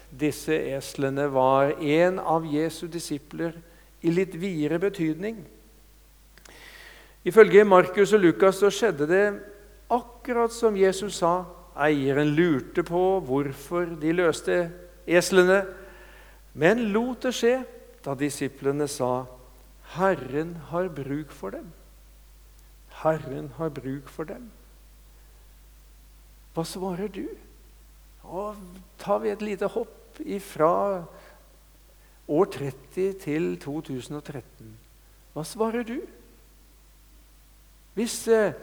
disse 0.09 0.55
eslene, 0.73 1.27
var 1.29 1.75
en 1.77 2.17
av 2.17 2.45
Jesu 2.49 2.87
disipler 2.89 3.53
i 4.01 4.09
litt 4.09 4.33
videre 4.41 4.79
betydning. 4.81 5.43
Ifølge 7.21 7.67
Markus 7.69 8.15
og 8.17 8.23
Lukas 8.23 8.57
så 8.63 8.71
skjedde 8.73 9.09
det 9.11 9.27
akkurat 9.93 10.57
som 10.57 10.77
Jesus 10.77 11.21
sa. 11.21 11.45
Eieren 11.77 12.33
lurte 12.33 12.81
på 12.87 13.03
hvorfor 13.21 13.93
de 14.01 14.17
løste 14.17 14.59
eslene, 15.05 15.61
men 16.57 16.87
lot 16.95 17.27
det 17.27 17.35
skje 17.37 17.55
da 18.01 18.17
disiplene 18.17 18.87
sa, 18.89 19.25
'Herren 19.93 20.57
har 20.73 20.89
bruk 20.89 21.29
for 21.29 21.51
dem'. 21.51 21.69
Herren 23.03 23.51
har 23.57 23.69
bruk 23.69 24.09
for 24.09 24.23
dem. 24.23 24.49
Hva 26.55 26.63
svarer 26.63 27.12
du? 27.12 27.25
Og 28.24 28.55
tar 29.01 29.21
vi 29.24 29.33
et 29.33 29.43
lite 29.43 29.67
hopp 29.69 30.21
fra 30.47 30.71
år 32.31 32.45
30 32.55 33.17
til 33.21 33.50
2013. 33.62 34.71
Hva 35.35 35.43
svarer 35.43 35.83
du? 35.85 35.97
Hvis 37.95 38.15
eh, 38.31 38.55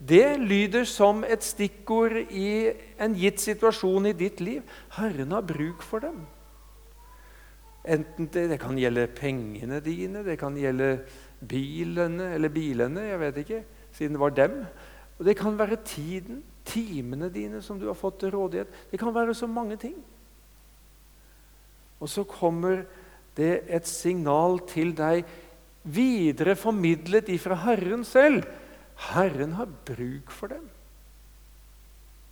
det 0.00 0.40
lyder 0.40 0.86
som 0.88 1.24
et 1.26 1.44
stikkord 1.44 2.14
i 2.32 2.72
en 3.02 3.16
gitt 3.18 3.42
situasjon 3.42 4.08
i 4.08 4.16
ditt 4.16 4.40
liv 4.40 4.62
Herren 4.96 5.34
har 5.36 5.44
bruk 5.46 5.84
for 5.84 6.02
dem. 6.06 6.22
Enten 7.84 8.28
det, 8.32 8.46
det 8.52 8.60
kan 8.60 8.78
gjelde 8.78 9.08
pengene 9.16 9.80
dine, 9.84 10.24
det 10.24 10.38
kan 10.40 10.56
gjelde 10.56 11.02
bilene 11.40 12.34
eller 12.36 12.52
bilene, 12.52 13.06
jeg 13.08 13.20
vet 13.20 13.42
ikke, 13.42 13.60
siden 13.96 14.16
det 14.16 14.22
var 14.22 14.34
dem. 14.36 14.56
Og 15.18 15.26
det 15.28 15.36
kan 15.36 15.58
være 15.58 15.80
tiden, 15.84 16.42
timene 16.64 17.30
dine 17.32 17.62
som 17.62 17.78
du 17.78 17.86
har 17.88 17.98
fått 17.98 18.20
til 18.22 18.34
rådighet. 18.34 18.72
Det 18.90 18.98
kan 19.00 19.14
være 19.14 19.34
så 19.34 19.48
mange 19.50 19.76
ting. 19.80 19.96
Og 22.00 22.08
så 22.08 22.24
kommer 22.24 22.84
det 23.36 23.64
et 23.68 23.86
signal 23.88 24.60
til 24.68 24.92
deg 24.96 25.24
videre 25.82 26.56
formidlet 26.58 27.30
ifra 27.32 27.56
Herren 27.62 28.04
selv 28.04 28.44
Herren 29.00 29.54
har 29.56 29.68
bruk 29.88 30.32
for 30.34 30.52
dem. 30.52 30.66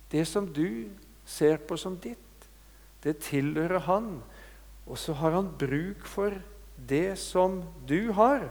Det 0.09 0.25
som 0.27 0.47
du 0.53 0.89
ser 1.25 1.57
på 1.65 1.77
som 1.77 1.97
ditt, 2.01 2.17
det 3.03 3.21
tilhører 3.25 3.85
Han. 3.87 4.19
Og 4.85 4.97
så 4.97 5.13
har 5.13 5.31
Han 5.37 5.51
bruk 5.57 6.05
for 6.05 6.33
det 6.75 7.17
som 7.19 7.61
du 7.87 8.11
har. 8.13 8.49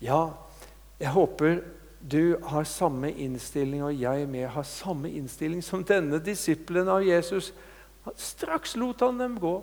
Ja, 0.00 0.32
jeg 1.00 1.12
håper 1.14 1.62
du 2.00 2.38
har 2.42 2.64
samme 2.64 3.10
innstilling, 3.12 3.82
og 3.84 4.00
jeg 4.00 4.28
med 4.28 4.48
har 4.48 4.64
samme 4.64 5.10
innstilling 5.12 5.60
som 5.64 5.84
denne 5.84 6.20
disippelen 6.24 6.88
av 6.88 7.04
Jesus. 7.04 7.52
Straks 8.16 8.76
lot 8.80 9.04
han 9.04 9.20
dem 9.20 9.36
gå. 9.40 9.58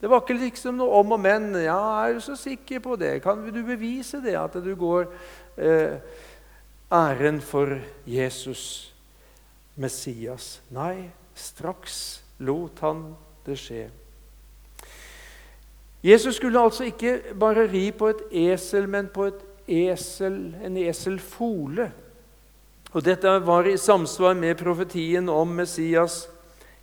Det 0.00 0.08
var 0.08 0.22
ikke 0.22 0.36
liksom 0.38 0.76
noe 0.80 1.00
om 1.00 1.12
og 1.16 1.20
men. 1.20 1.50
Ja, 1.64 1.78
er 2.04 2.16
du 2.16 2.22
så 2.24 2.36
sikker 2.36 2.80
på 2.84 2.96
det? 3.00 3.18
Kan 3.24 3.44
du 3.52 3.60
bevise 3.64 4.20
det, 4.24 4.36
at 4.40 4.56
du 4.64 4.72
går 4.76 5.08
eh, 5.56 6.00
æren 6.92 7.40
for 7.44 7.78
Jesus, 8.08 8.94
Messias? 9.76 10.60
Nei, 10.72 11.10
straks 11.36 12.22
lot 12.40 12.80
han 12.84 13.08
det 13.44 13.56
skje. 13.60 13.86
Jesus 16.06 16.36
skulle 16.36 16.60
altså 16.60 16.84
ikke 16.88 17.34
bare 17.40 17.66
ri 17.68 17.88
på 17.90 18.12
et 18.12 18.20
esel, 18.52 18.88
men 18.88 19.08
på 19.12 19.28
et 19.32 19.45
esel, 19.66 20.54
en 20.62 20.76
eselfole. 20.80 21.90
Og 22.94 23.04
Dette 23.04 23.32
var 23.44 23.66
i 23.68 23.76
samsvar 23.76 24.36
med 24.38 24.56
profetien 24.60 25.28
om 25.28 25.56
Messias 25.58 26.24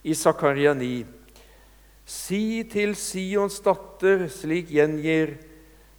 i 0.03 0.13
Zakaria 0.13 0.73
9. 0.75 1.05
Si 2.05 2.63
til 2.69 2.97
Sions 2.99 3.61
datter, 3.63 4.27
slik 4.27 4.69
gjengir 4.75 5.37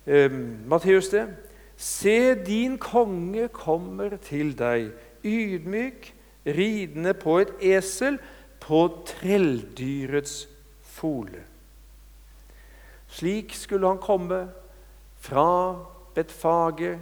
eh, 0.07 0.31
Matteus 0.69 1.09
det. 1.15 1.25
Se, 1.77 2.35
din 2.47 2.77
konge 2.79 3.49
kommer 3.49 4.15
til 4.23 4.53
deg, 4.55 4.93
ydmyk, 5.25 6.13
ridende 6.47 7.15
på 7.19 7.41
et 7.43 7.51
esel, 7.75 8.21
på 8.61 8.85
trelldyrets 9.09 10.45
fole. 10.95 11.43
Slik 13.11 13.53
skulle 13.57 13.91
han 13.91 14.01
komme 14.03 14.45
fra 15.25 15.49
Betfage, 16.15 16.95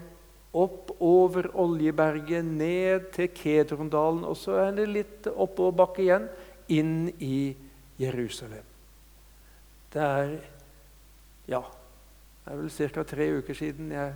opp 0.52 0.90
over 1.00 1.48
Oljeberget, 1.56 2.44
ned 2.44 3.08
til 3.14 3.30
Kedrondalen, 3.32 4.24
og 4.28 4.36
så 4.36 4.58
er 4.66 4.74
det 4.76 4.88
litt 4.90 5.28
oppoverbakke 5.32 6.04
igjen, 6.04 6.26
inn 6.72 6.96
i 7.20 7.52
Jerusalem. 8.00 8.66
Det 9.92 10.02
er 10.02 10.34
ja, 11.50 11.62
Det 12.42 12.52
er 12.52 12.58
vel 12.58 12.70
ca. 12.90 13.02
tre 13.06 13.26
uker 13.38 13.54
siden 13.54 13.92
jeg 13.94 14.14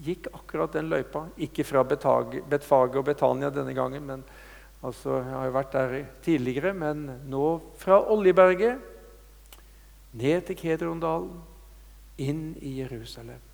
gikk 0.00 0.30
akkurat 0.32 0.72
den 0.72 0.88
løypa. 0.88 1.26
Ikke 1.36 1.66
fra 1.68 1.82
Betfage 1.84 2.98
og 2.98 3.04
Betania 3.04 3.50
denne 3.52 3.74
gangen, 3.76 4.06
men 4.06 4.24
altså, 4.82 5.18
jeg 5.20 5.34
har 5.34 5.50
jo 5.50 5.54
vært 5.58 5.76
der 5.76 5.94
tidligere. 6.24 6.72
Men 6.72 7.04
nå 7.28 7.60
fra 7.76 8.00
Oljeberget 8.08 8.80
ned 10.16 10.46
til 10.48 10.56
Kedrondalen, 10.56 11.42
inn 12.18 12.52
i 12.60 12.78
Jerusalem. 12.80 13.51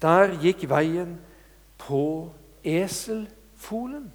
Der 0.00 0.32
gikk 0.40 0.64
veien 0.70 1.18
på 1.78 2.30
eselfolen. 2.64 4.08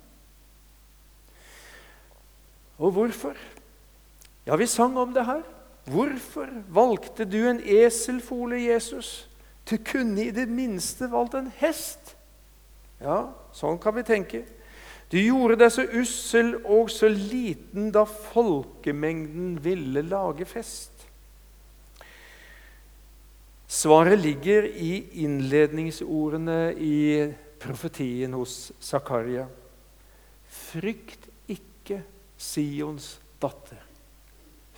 Og 2.77 2.91
hvorfor? 2.91 3.35
Ja, 4.45 4.55
vi 4.55 4.65
sang 4.65 4.97
om 4.97 5.13
det 5.13 5.25
her. 5.25 5.41
Hvorfor 5.85 6.47
valgte 6.69 7.25
du 7.25 7.37
en 7.49 7.61
eselfole, 7.61 8.57
Jesus? 8.73 9.29
Du 9.69 9.77
kunne 9.91 10.25
i 10.25 10.31
det 10.31 10.47
minste 10.49 11.11
valgt 11.11 11.37
en 11.37 11.51
hest. 11.57 12.15
Ja, 13.01 13.27
sånn 13.53 13.79
kan 13.81 13.95
vi 13.97 14.05
tenke. 14.05 14.43
Du 15.11 15.17
gjorde 15.21 15.59
deg 15.61 15.71
så 15.73 15.85
ussel 15.99 16.55
og 16.63 16.89
så 16.89 17.09
liten 17.11 17.91
da 17.93 18.05
folkemengden 18.05 19.59
ville 19.63 20.01
lage 20.05 20.47
fest. 20.49 20.94
Svaret 23.67 24.19
ligger 24.21 24.67
i 24.69 25.23
innledningsordene 25.25 26.73
i 26.77 26.97
profetien 27.59 28.33
hos 28.37 28.71
Zakaria. 28.81 29.47
Frykt 30.45 31.25
ikke 31.49 32.03
Sions 32.37 33.15
datter. 33.41 33.81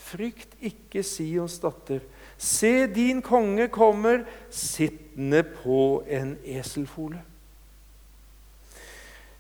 Frykt 0.08 0.56
ikke 0.64 1.04
Sions 1.04 1.58
datter. 1.60 2.00
Se, 2.38 2.88
din 2.88 3.20
konge 3.26 3.68
kommer 3.74 4.24
sittende 4.54 5.42
på 5.44 6.04
en 6.08 6.38
eselfole. 6.46 7.20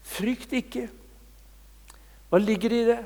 Frykt 0.07 0.55
ikke. 0.57 0.87
Hva 2.27 2.39
ligger 2.41 2.73
det 2.73 2.81
i 2.81 2.89
det? 2.89 2.99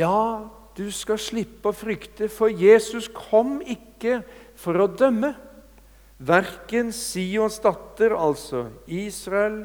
Ja, 0.00 0.48
du 0.74 0.86
skal 0.94 1.18
slippe 1.20 1.70
å 1.70 1.76
frykte, 1.76 2.30
for 2.32 2.50
Jesus 2.50 3.06
kom 3.12 3.58
ikke 3.62 4.20
for 4.58 4.78
å 4.82 4.88
dømme. 4.90 5.34
Verken 6.20 6.90
Sions 6.92 7.56
datter, 7.64 8.12
altså 8.12 8.66
Israel, 8.86 9.62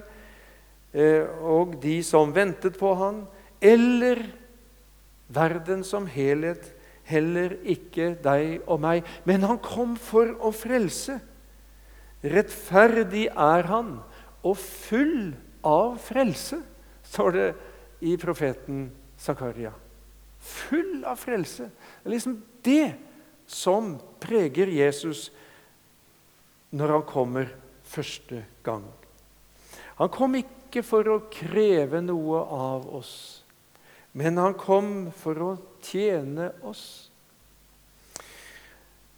eh, 0.96 1.28
og 1.44 1.76
de 1.84 2.00
som 2.06 2.32
ventet 2.36 2.80
på 2.80 2.94
han, 2.96 3.26
eller 3.60 4.24
verden 5.28 5.84
som 5.84 6.08
helhet, 6.08 6.72
heller 7.06 7.58
ikke 7.68 8.14
deg 8.24 8.64
og 8.66 8.80
meg. 8.82 9.06
Men 9.28 9.46
han 9.46 9.60
kom 9.62 9.98
for 10.00 10.32
å 10.40 10.54
frelse. 10.56 11.20
Rettferdig 12.26 13.28
er 13.30 13.68
han 13.70 13.98
og 14.46 14.56
full 14.58 15.34
av 15.66 15.98
frelse, 16.02 16.62
står 17.06 17.36
det 17.36 17.50
i 18.06 18.16
profeten 18.22 18.88
Zakaria. 19.20 19.74
Full 20.40 21.04
av 21.08 21.20
frelse. 21.20 21.68
Det 21.68 22.10
er 22.10 22.16
liksom 22.16 22.40
det 22.66 22.88
som 23.50 23.96
preger 24.22 24.72
Jesus 24.74 25.30
når 26.76 26.98
han 26.98 27.08
kommer 27.08 27.50
første 27.88 28.44
gang. 28.66 28.84
Han 29.96 30.12
kom 30.12 30.36
ikke 30.36 30.84
for 30.84 31.08
å 31.08 31.22
kreve 31.32 32.02
noe 32.04 32.42
av 32.52 32.88
oss, 32.98 33.16
men 34.12 34.40
han 34.42 34.58
kom 34.60 35.10
for 35.16 35.44
å 35.44 35.52
tjene 35.86 36.52
oss. 36.68 36.86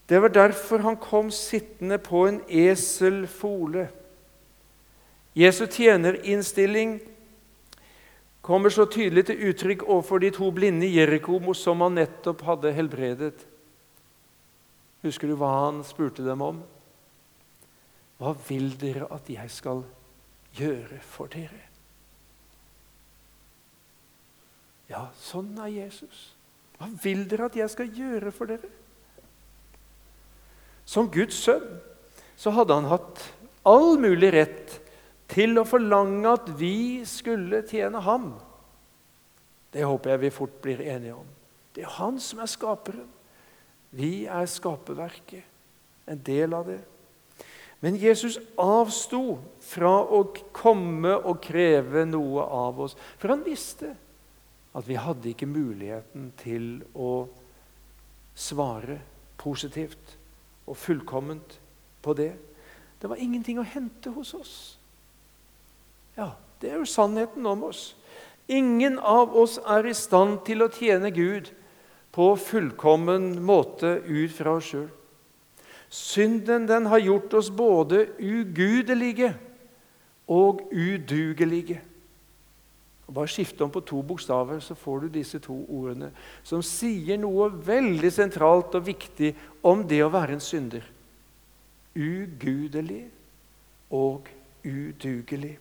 Det 0.08 0.22
var 0.24 0.32
derfor 0.32 0.86
han 0.86 1.00
kom 1.02 1.32
sittende 1.34 1.98
på 2.00 2.28
en 2.30 2.40
eselfole. 2.48 3.90
Jesu 5.38 5.66
tjenerinnstilling 5.68 7.00
kommer 8.42 8.72
så 8.72 8.86
tydelig 8.88 9.26
til 9.28 9.50
uttrykk 9.50 9.84
overfor 9.84 10.24
de 10.24 10.32
to 10.34 10.48
blinde 10.56 10.88
i 10.88 10.96
Jeriko 10.96 11.42
som 11.54 11.84
han 11.84 11.98
nettopp 12.00 12.46
hadde 12.48 12.72
helbredet. 12.72 13.36
Husker 15.04 15.28
du 15.28 15.36
hva 15.36 15.52
han 15.68 15.84
spurte 15.86 16.24
dem 16.24 16.42
om? 16.42 16.64
Hva 18.18 18.34
vil 18.48 18.72
dere 18.82 19.08
at 19.14 19.30
jeg 19.30 19.52
skal 19.54 19.84
gjøre 20.58 21.00
for 21.06 21.30
dere? 21.32 21.64
Ja, 24.88 25.08
sånn 25.20 25.52
er 25.62 25.70
Jesus. 25.74 26.32
Hva 26.78 26.90
vil 27.04 27.26
dere 27.30 27.50
at 27.50 27.58
jeg 27.60 27.70
skal 27.74 27.92
gjøre 27.94 28.34
for 28.34 28.50
dere? 28.50 28.72
Som 30.88 31.12
Guds 31.12 31.38
sønn 31.44 31.66
så 32.40 32.54
hadde 32.56 32.78
han 32.78 32.88
hatt 32.90 33.24
all 33.68 33.98
mulig 34.00 34.32
rett 34.34 34.78
til 35.28 35.60
å 35.60 35.68
forlange 35.68 36.32
at 36.32 36.52
vi 36.60 37.04
skulle 37.10 37.66
tjene 37.68 38.00
ham. 38.06 38.32
Det 39.74 39.84
håper 39.84 40.14
jeg 40.14 40.24
vi 40.24 40.34
fort 40.34 40.62
blir 40.64 40.82
enige 40.86 41.18
om. 41.18 41.28
Det 41.76 41.84
er 41.84 41.98
han 42.00 42.22
som 42.24 42.40
er 42.42 42.50
skaperen. 42.50 43.10
Vi 43.98 44.26
er 44.32 44.48
skaperverket, 44.50 45.44
en 46.08 46.22
del 46.26 46.56
av 46.56 46.70
det. 46.72 46.80
Men 47.84 47.98
Jesus 48.02 48.40
avsto 48.58 49.38
fra 49.62 49.92
å 50.02 50.24
komme 50.56 51.14
og 51.18 51.42
kreve 51.46 52.08
noe 52.10 52.42
av 52.42 52.80
oss, 52.88 52.96
for 53.22 53.36
han 53.36 53.46
visste 53.46 53.92
at 54.78 54.88
vi 54.88 54.98
hadde 54.98 55.30
ikke 55.32 55.50
muligheten 55.50 56.32
til 56.42 56.82
å 56.98 57.28
svare 58.38 59.00
positivt 59.38 60.18
og 60.68 60.78
fullkomment 60.78 61.58
på 62.06 62.18
det. 62.18 62.34
Det 62.98 63.10
var 63.10 63.22
ingenting 63.22 63.62
å 63.62 63.66
hente 63.66 64.12
hos 64.14 64.34
oss. 64.38 64.56
Ja, 66.18 66.32
det 66.62 66.72
er 66.72 66.82
jo 66.82 66.90
sannheten 66.90 67.46
om 67.46 67.68
oss. 67.70 67.92
Ingen 68.50 68.98
av 69.00 69.36
oss 69.38 69.58
er 69.68 69.86
i 69.86 69.96
stand 69.98 70.42
til 70.48 70.64
å 70.66 70.72
tjene 70.74 71.12
Gud 71.14 71.52
på 72.16 72.32
fullkommen 72.42 73.36
måte 73.46 74.00
ut 74.08 74.34
fra 74.34 74.56
oss 74.58 74.72
sjøl. 74.72 74.88
Synden 75.90 76.68
den 76.68 76.88
har 76.92 77.00
gjort 77.00 77.34
oss 77.40 77.50
både 77.50 78.08
ugudelige 78.20 79.32
og 80.28 80.66
udugelige. 80.72 81.82
Og 83.08 83.14
bare 83.16 83.32
skifte 83.32 83.64
om 83.64 83.72
på 83.72 83.80
to 83.88 84.02
bokstaver, 84.04 84.60
så 84.60 84.76
får 84.76 85.00
du 85.00 85.08
disse 85.08 85.40
to 85.40 85.56
ordene 85.72 86.10
som 86.44 86.64
sier 86.66 87.20
noe 87.22 87.48
veldig 87.68 88.12
sentralt 88.12 88.76
og 88.76 88.84
viktig 88.90 89.32
om 89.64 89.86
det 89.88 90.02
å 90.04 90.12
være 90.12 90.36
en 90.36 90.44
synder. 90.44 90.84
Ugudelig 91.96 93.06
og 93.96 94.28
udugelig. 94.68 95.56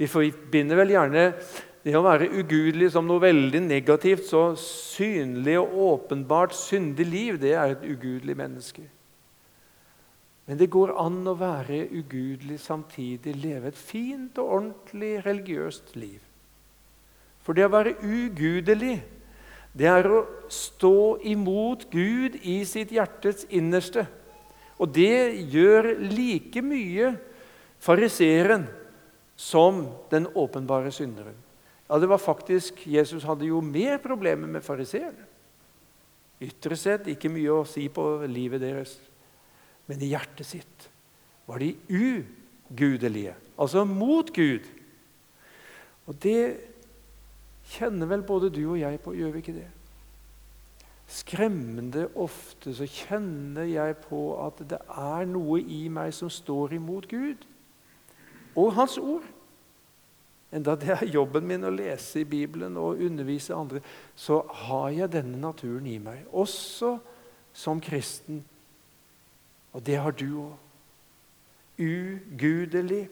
Vi 0.00 0.08
forbinder 0.10 0.80
vel 0.80 0.94
gjerne 0.96 1.26
det 1.84 1.92
å 1.94 2.02
være 2.02 2.30
ugudelig 2.32 2.88
som 2.94 3.04
noe 3.06 3.22
veldig 3.22 3.60
negativt. 3.66 4.24
Så 4.26 4.54
synlig 4.58 5.58
og 5.60 5.76
åpenbart 5.90 6.56
syndig 6.56 7.06
liv, 7.06 7.38
det 7.40 7.52
er 7.52 7.76
et 7.76 7.84
ugudelig 7.84 8.36
menneske. 8.40 8.88
Men 10.44 10.60
det 10.60 10.72
går 10.72 10.92
an 11.00 11.22
å 11.26 11.36
være 11.40 11.86
ugudelig 11.94 12.58
samtidig 12.60 13.32
leve 13.40 13.70
et 13.70 13.80
fint 13.80 14.36
og 14.42 14.50
ordentlig 14.58 15.14
religiøst 15.24 15.94
liv. 15.96 16.20
For 17.44 17.56
det 17.56 17.64
å 17.66 17.72
være 17.72 17.96
ugudelig, 18.04 18.98
det 19.74 19.88
er 19.90 20.08
å 20.08 20.20
stå 20.52 21.18
imot 21.26 21.88
Gud 21.92 22.36
i 22.42 22.60
sitt 22.68 22.92
hjertets 22.94 23.48
innerste. 23.48 24.04
Og 24.78 24.92
det 24.92 25.32
gjør 25.52 25.94
like 26.12 26.62
mye 26.64 27.14
fariseeren 27.82 28.66
som 29.36 29.84
den 30.12 30.28
åpenbare 30.28 30.92
synderen. 30.94 31.36
Ja, 31.88 31.98
det 31.98 32.08
var 32.08 32.20
faktisk, 32.22 32.86
Jesus 32.86 33.24
hadde 33.28 33.48
jo 33.48 33.60
mer 33.64 33.98
problemer 34.02 34.48
med 34.48 34.64
fariseerne. 34.64 35.26
Ytre 36.44 36.76
sett 36.76 37.08
ikke 37.12 37.30
mye 37.32 37.52
å 37.52 37.66
si 37.68 37.86
på 37.92 38.04
livet 38.28 38.62
deres. 38.62 38.96
Men 39.90 40.02
i 40.02 40.10
hjertet 40.12 40.48
sitt 40.48 40.88
var 41.48 41.60
de 41.60 41.74
ugudelige, 41.92 43.34
altså 43.60 43.84
mot 43.84 44.30
Gud. 44.32 44.64
Og 46.08 46.16
det 46.22 46.40
kjenner 47.74 48.08
vel 48.08 48.24
både 48.26 48.52
du 48.52 48.62
og 48.66 48.78
jeg 48.80 49.00
på, 49.04 49.16
gjør 49.16 49.34
vi 49.34 49.42
ikke 49.44 49.56
det? 49.56 49.70
Skremmende 51.14 52.06
ofte 52.16 52.72
så 52.74 52.86
kjenner 52.88 53.68
jeg 53.68 53.96
på 54.06 54.20
at 54.40 54.62
det 54.70 54.80
er 54.88 55.28
noe 55.28 55.60
i 55.60 55.84
meg 55.92 56.14
som 56.16 56.32
står 56.32 56.78
imot 56.78 57.08
Gud 57.10 57.44
og 58.56 58.72
Hans 58.78 58.96
ord. 58.98 59.24
Enda 60.54 60.76
det 60.78 60.92
er 60.94 61.10
jobben 61.10 61.46
min 61.48 61.66
å 61.66 61.72
lese 61.74 62.22
i 62.22 62.28
Bibelen 62.28 62.78
og 62.78 63.02
undervise 63.02 63.56
andre, 63.56 63.82
så 64.14 64.40
har 64.64 64.90
jeg 64.94 65.12
denne 65.16 65.40
naturen 65.42 65.86
i 65.90 65.98
meg, 65.98 66.22
også 66.30 66.94
som 67.54 67.82
kristen. 67.82 68.44
Og 69.74 69.82
det 69.86 69.98
har 69.98 70.14
du 70.14 70.28
òg. 70.46 70.52
Ugudelig. 71.78 73.08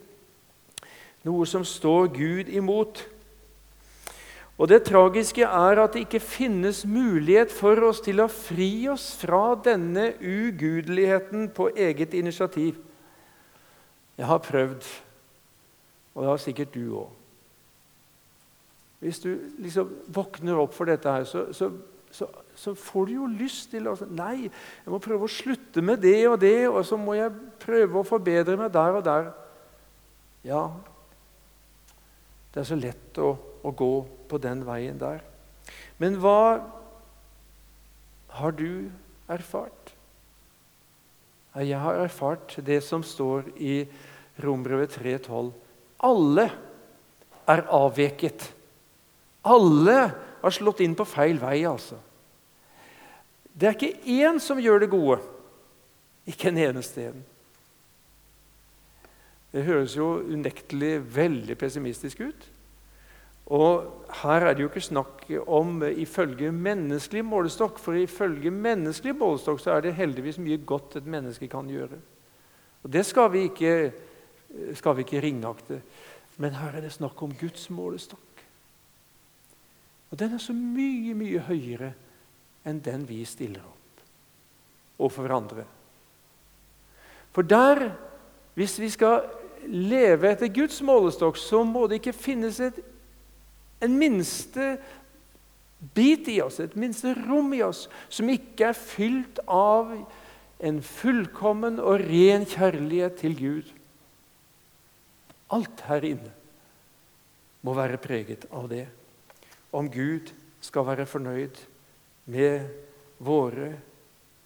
Noe 1.26 1.46
som 1.46 1.64
står 1.66 2.12
Gud 2.14 2.50
imot. 2.50 3.02
Og 4.58 4.68
Det 4.68 4.82
tragiske 4.86 5.42
er 5.42 5.80
at 5.82 5.94
det 5.94 6.04
ikke 6.06 6.20
finnes 6.20 6.84
mulighet 6.86 7.50
for 7.50 7.78
oss 7.88 8.00
til 8.04 8.20
å 8.22 8.28
fri 8.30 8.86
oss 8.92 9.08
fra 9.18 9.56
denne 9.64 10.12
ugudeligheten 10.20 11.48
på 11.50 11.72
eget 11.74 12.14
initiativ. 12.14 12.76
Jeg 14.18 14.26
har 14.26 14.38
prøvd, 14.38 14.86
og 16.14 16.22
det 16.22 16.30
har 16.30 16.42
sikkert 16.44 16.74
du 16.74 16.84
òg. 17.00 17.10
Hvis 19.02 19.18
du 19.18 19.32
liksom 19.58 19.88
våkner 20.14 20.60
opp 20.62 20.76
for 20.76 20.86
dette 20.86 21.10
her, 21.10 21.24
så, 21.26 21.48
så, 21.50 21.72
så, 22.12 22.28
så, 22.54 22.74
får 22.76 23.08
du 23.08 23.12
jo 23.16 23.26
lyst 23.30 23.70
til 23.72 23.88
å 23.88 23.96
Nei, 24.12 24.48
jeg 24.48 24.92
må 24.92 25.00
prøve 25.02 25.26
å 25.26 25.32
slutte 25.32 25.84
med 25.84 26.02
det 26.04 26.18
og 26.28 26.38
det, 26.42 26.68
og 26.68 26.82
så 26.84 26.98
må 27.00 27.16
jeg 27.16 27.32
prøve 27.62 28.00
å 28.00 28.06
forbedre 28.06 28.58
meg 28.60 28.72
der 28.74 28.98
og 28.98 29.06
der. 29.06 29.30
Ja, 30.44 30.66
det 32.52 32.60
er 32.60 32.68
så 32.68 32.76
lett 32.76 33.18
å, 33.22 33.32
å 33.64 33.72
gå 33.72 33.92
på 34.28 34.40
den 34.42 34.64
veien 34.68 35.00
der. 35.00 35.22
Men 36.02 36.18
hva 36.20 36.60
har 38.36 38.56
du 38.56 38.90
erfart? 39.30 39.92
Jeg 41.52 41.80
har 41.80 42.00
erfart 42.00 42.56
det 42.64 42.80
som 42.84 43.04
står 43.04 43.50
i 43.60 43.82
Rombrevet 44.40 44.94
3,12. 44.96 45.52
Alle 46.08 46.46
er 47.48 47.64
avveket. 47.68 48.46
Alle 49.42 49.98
har 50.42 50.54
slått 50.54 50.82
inn 50.84 50.94
på 50.98 51.06
feil 51.08 51.40
vei, 51.42 51.62
altså. 51.66 51.98
Det 53.52 53.68
er 53.68 53.76
ikke 53.76 54.22
én 54.22 54.40
som 54.40 54.60
gjør 54.62 54.84
det 54.84 54.90
gode. 54.92 55.18
Ikke 56.28 56.50
en 56.52 56.60
eneste 56.62 57.08
en. 57.10 57.24
Det 59.52 59.66
høres 59.66 59.96
jo 59.98 60.14
unektelig 60.32 60.94
veldig 61.12 61.56
pessimistisk 61.60 62.22
ut. 62.24 62.46
Og 63.52 63.90
Her 64.22 64.46
er 64.46 64.54
det 64.54 64.62
jo 64.62 64.68
ikke 64.70 64.84
snakk 64.84 65.26
om 65.50 65.82
ifølge 65.82 66.52
menneskelig 66.52 67.24
målestokk, 67.26 67.78
for 67.80 67.98
ifølge 67.98 68.52
menneskelig 68.54 69.14
målestokk 69.18 69.60
så 69.60 69.74
er 69.74 69.84
det 69.84 69.96
heldigvis 69.98 70.38
mye 70.40 70.60
godt 70.64 70.96
et 71.00 71.06
menneske 71.08 71.48
kan 71.48 71.68
gjøre. 71.68 71.98
Og 72.82 72.92
Det 72.92 73.04
skal 73.06 73.32
vi 73.32 73.46
ikke, 73.50 73.92
skal 74.74 74.96
vi 74.96 75.04
ikke 75.04 75.20
ringakte. 75.20 75.82
Men 76.38 76.54
her 76.54 76.76
er 76.76 76.80
det 76.80 76.92
snakk 76.92 77.22
om 77.22 77.34
Guds 77.40 77.68
målestokk. 77.70 78.31
Og 80.12 80.18
den 80.20 80.36
er 80.36 80.42
så 80.42 80.54
mye, 80.54 81.16
mye 81.16 81.40
høyere 81.48 81.92
enn 82.68 82.80
den 82.84 83.06
vi 83.08 83.22
stiller 83.26 83.64
opp 83.64 84.02
overfor 85.00 85.26
hverandre. 85.26 85.64
For 87.32 87.48
der, 87.48 87.88
hvis 88.54 88.76
vi 88.78 88.90
skal 88.92 89.24
leve 89.66 90.28
etter 90.30 90.52
Guds 90.52 90.82
målestokk, 90.84 91.40
så 91.40 91.62
må 91.64 91.86
det 91.88 92.02
ikke 92.02 92.14
finnes 92.14 92.60
et 92.60 92.82
en 93.82 93.98
minste 93.98 94.76
bit 95.94 96.28
i 96.30 96.38
oss, 96.44 96.60
et 96.62 96.76
minste 96.78 97.16
rom 97.24 97.50
i 97.56 97.62
oss, 97.66 97.88
som 98.12 98.30
ikke 98.30 98.68
er 98.70 98.78
fylt 98.78 99.40
av 99.50 99.90
en 100.62 100.78
fullkommen 100.86 101.80
og 101.82 102.04
ren 102.06 102.46
kjærlighet 102.46 103.18
til 103.24 103.34
Gud. 103.40 103.72
Alt 105.52 105.82
her 105.88 106.06
inne 106.12 106.30
må 107.66 107.74
være 107.74 107.98
preget 108.02 108.46
av 108.54 108.70
det. 108.70 108.86
Om 109.72 109.88
Gud 109.90 110.32
skal 110.60 110.86
være 110.86 111.06
fornøyd 111.06 111.62
med 112.26 112.68
våre 113.18 113.72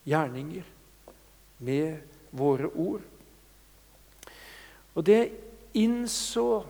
gjerninger, 0.06 0.64
med 1.58 1.98
våre 2.30 2.70
ord. 2.70 3.02
Og 4.94 5.06
det 5.06 5.30
innså 5.76 6.62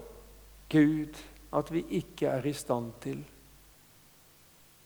Gud 0.73 1.21
at 1.55 1.71
vi 1.73 1.85
ikke 2.01 2.27
er 2.27 2.47
i 2.47 2.53
stand 2.53 2.91
til. 3.03 3.21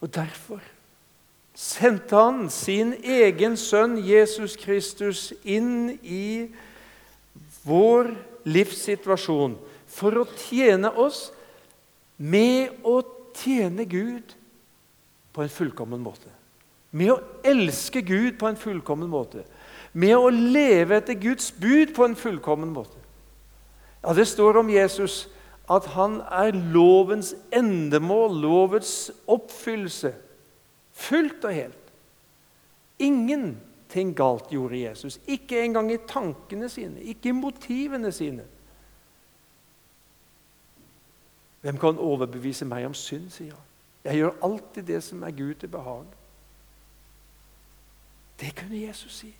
Og 0.00 0.14
derfor 0.14 0.60
sendte 1.54 2.16
han 2.16 2.50
sin 2.52 2.94
egen 3.04 3.56
sønn 3.56 3.98
Jesus 4.04 4.56
Kristus 4.60 5.30
inn 5.44 5.98
i 6.02 6.48
vår 7.66 8.12
livssituasjon 8.48 9.58
for 9.90 10.22
å 10.22 10.28
tjene 10.38 10.92
oss 11.00 11.28
med 12.16 12.80
å 12.86 13.00
tjene 13.34 13.84
Gud 13.84 14.34
på 15.32 15.42
en 15.42 15.52
fullkommen 15.52 16.02
måte. 16.02 16.30
Med 16.90 17.12
å 17.12 17.20
elske 17.46 18.02
Gud 18.02 18.38
på 18.38 18.48
en 18.50 18.58
fullkommen 18.58 19.10
måte. 19.10 19.44
Med 19.92 20.16
å 20.16 20.30
leve 20.30 20.98
etter 20.98 21.18
Guds 21.18 21.50
bud 21.54 21.94
på 21.94 22.06
en 22.06 22.16
fullkommen 22.18 22.72
måte. 22.74 22.98
Ja, 24.02 24.12
Det 24.12 24.26
står 24.26 24.56
om 24.56 24.70
Jesus 24.70 25.28
at 25.70 25.86
han 25.94 26.20
er 26.20 26.56
lovens 26.74 27.34
endemål, 27.54 28.40
lovets 28.42 29.10
oppfyllelse. 29.30 30.12
Fullt 30.92 31.44
og 31.44 31.54
helt. 31.54 31.92
Ingenting 32.98 34.14
galt 34.16 34.50
gjorde 34.50 34.80
Jesus. 34.82 35.20
Ikke 35.26 35.62
engang 35.62 35.92
i 35.92 36.00
tankene 36.08 36.68
sine, 36.68 36.98
ikke 37.00 37.30
i 37.30 37.36
motivene 37.36 38.10
sine. 38.12 38.44
Hvem 41.60 41.78
kan 41.78 41.98
overbevise 41.98 42.64
meg 42.64 42.86
om 42.88 42.94
synd, 42.96 43.28
sier 43.34 43.52
han. 43.52 43.66
Jeg 44.04 44.16
gjør 44.16 44.38
alltid 44.46 44.86
det 44.88 45.02
som 45.04 45.22
er 45.22 45.36
Gud 45.36 45.54
til 45.60 45.68
behag. 45.68 46.06
Det 48.40 48.54
kunne 48.56 48.80
Jesus 48.80 49.18
si. 49.20 49.34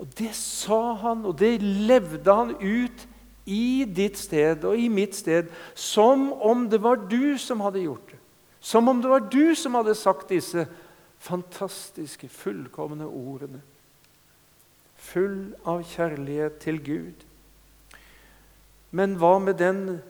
Og 0.00 0.08
det 0.18 0.32
sa 0.34 0.94
han, 0.98 1.24
og 1.24 1.38
det 1.38 1.62
levde 1.62 2.34
han 2.34 2.54
ut 2.56 3.06
i 3.50 3.84
ditt 3.84 4.18
sted 4.18 4.64
og 4.64 4.78
i 4.78 4.88
mitt 4.88 5.14
sted, 5.16 5.50
som 5.74 6.30
om 6.32 6.66
det 6.70 6.80
var 6.82 7.04
du 7.10 7.38
som 7.38 7.60
hadde 7.60 7.84
gjort 7.84 8.10
det. 8.10 8.18
Som 8.60 8.88
om 8.88 9.00
det 9.02 9.10
var 9.10 9.28
du 9.32 9.54
som 9.54 9.76
hadde 9.78 9.94
sagt 9.94 10.32
disse 10.32 10.66
fantastiske, 11.20 12.28
fullkomne 12.28 13.06
ordene. 13.06 13.62
Full 15.00 15.54
av 15.68 15.84
kjærlighet 15.88 16.60
til 16.64 16.80
Gud. 16.84 17.26
Men 18.90 19.16
hva 19.20 19.38
med 19.38 19.60
den 19.60 20.00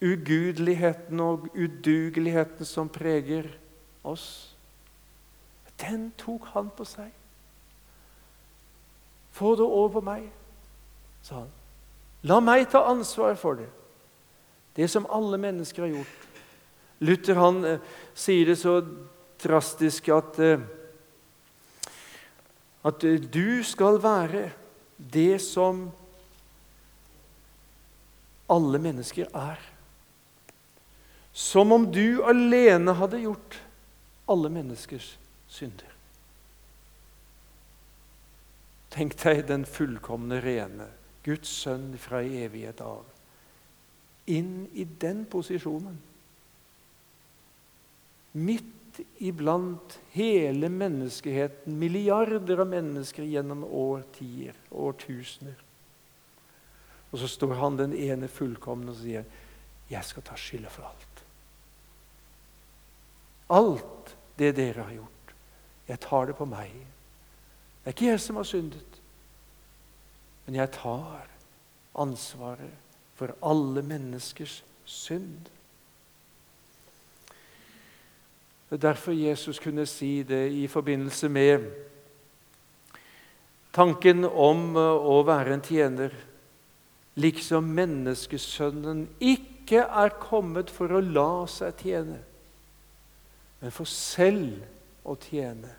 ugudeligheten 0.00 1.20
og 1.20 1.48
udugeligheten 1.54 2.66
som 2.66 2.88
preger 2.88 3.50
oss? 4.06 4.54
Den 5.78 6.10
tok 6.18 6.50
han 6.54 6.70
på 6.74 6.86
seg. 6.88 7.10
Få 9.34 9.54
det 9.58 9.66
over 9.66 10.02
meg, 10.02 10.24
sa 11.22 11.44
han. 11.44 11.52
La 12.26 12.40
meg 12.42 12.66
ta 12.70 12.82
ansvar 12.90 13.36
for 13.38 13.60
det. 13.60 13.68
Det 14.74 14.88
som 14.90 15.06
alle 15.10 15.38
mennesker 15.38 15.86
har 15.86 15.92
gjort. 15.94 16.24
Luther 16.98 17.38
han 17.38 17.62
eh, 17.64 17.84
sier 18.18 18.50
det 18.50 18.58
så 18.58 18.80
drastisk 19.38 20.10
at 20.10 20.38
eh, 20.42 20.66
at 22.88 23.04
eh, 23.04 23.20
du 23.20 23.62
skal 23.66 24.02
være 24.02 24.50
det 24.96 25.40
som 25.42 25.88
alle 28.50 28.80
mennesker 28.80 29.28
er. 29.34 29.60
Som 31.38 31.72
om 31.72 31.84
du 31.94 32.18
alene 32.26 32.96
hadde 32.98 33.20
gjort 33.22 33.60
alle 34.26 34.50
menneskers 34.50 35.12
synder. 35.46 35.92
Tenk 38.90 39.14
deg 39.22 39.44
den 39.46 39.66
fullkomne 39.68 40.40
rene 40.42 40.88
Guds 41.22 41.52
sønn 41.62 41.92
fra 42.00 42.24
evighet 42.24 42.80
av. 42.82 43.04
Inn 44.26 44.66
i 44.74 44.82
den 44.98 45.22
posisjonen. 45.30 46.00
Midt 48.38 49.00
iblant 49.22 49.98
hele 50.16 50.70
menneskeheten, 50.72 51.76
milliarder 51.78 52.64
av 52.64 52.70
mennesker 52.72 53.28
gjennom 53.28 53.62
årtier, 53.64 54.56
årtusener. 54.74 55.60
Og 57.12 57.22
så 57.22 57.30
står 57.30 57.54
han 57.62 57.78
den 57.78 57.94
ene 57.94 58.28
fullkomne 58.28 58.90
og 58.90 58.98
sier, 58.98 59.24
'Jeg 59.88 60.04
skal 60.04 60.22
ta 60.22 60.34
skylda 60.36 60.68
for 60.68 60.82
alt'. 60.82 61.07
Alt 63.50 64.16
det 64.38 64.52
dere 64.56 64.84
har 64.84 64.92
gjort, 64.92 65.34
jeg 65.88 66.00
tar 66.00 66.28
det 66.28 66.36
på 66.36 66.46
meg. 66.48 66.72
Det 67.82 67.90
er 67.90 67.96
ikke 67.96 68.10
jeg 68.10 68.20
som 68.20 68.36
har 68.36 68.48
syndet. 68.48 68.98
Men 70.46 70.58
jeg 70.60 70.72
tar 70.76 71.28
ansvaret 71.98 72.74
for 73.18 73.34
alle 73.42 73.82
menneskers 73.82 74.62
synd. 74.84 75.48
Det 78.68 78.76
er 78.76 78.84
derfor 78.90 79.12
Jesus 79.12 79.58
kunne 79.58 79.86
si 79.88 80.22
det 80.22 80.50
i 80.52 80.66
forbindelse 80.66 81.28
med 81.28 81.64
tanken 83.72 84.24
om 84.24 84.76
å 84.76 85.22
være 85.24 85.56
en 85.56 85.64
tjener, 85.64 86.12
liksom 87.18 87.72
menneskesønnen 87.74 89.06
ikke 89.20 89.84
er 89.84 90.16
kommet 90.20 90.70
for 90.70 90.92
å 90.92 91.00
la 91.00 91.46
seg 91.50 91.80
tjene, 91.80 92.18
men 93.60 93.74
for 93.74 93.88
selv 93.90 94.62
å 95.08 95.16
tjene 95.18 95.72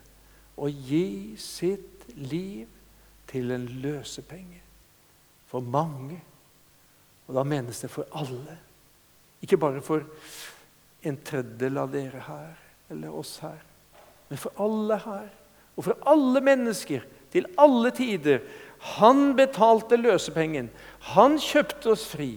og 0.60 0.82
gi 0.88 1.36
sitt 1.40 2.10
liv 2.16 2.68
til 3.30 3.54
en 3.54 3.66
løsepenge 3.80 4.60
for 5.50 5.64
mange. 5.64 6.18
Og 7.28 7.36
da 7.38 7.44
menes 7.46 7.80
det 7.82 7.90
for 7.92 8.08
alle. 8.16 8.56
Ikke 9.40 9.58
bare 9.60 9.80
for 9.84 10.04
en 11.06 11.16
tredjedel 11.24 11.78
av 11.80 11.92
dere 11.94 12.24
her, 12.26 12.56
eller 12.90 13.14
oss 13.14 13.38
her, 13.40 13.60
men 14.28 14.38
for 14.38 14.62
alle 14.62 14.98
her, 15.00 15.28
og 15.76 15.86
for 15.86 16.10
alle 16.10 16.42
mennesker, 16.44 17.06
til 17.30 17.46
alle 17.62 17.92
tider. 17.94 18.42
Han 18.98 19.36
betalte 19.38 19.96
løsepengen. 19.96 20.66
Han 21.14 21.38
kjøpte 21.38 21.92
oss 21.92 22.08
fri. 22.10 22.32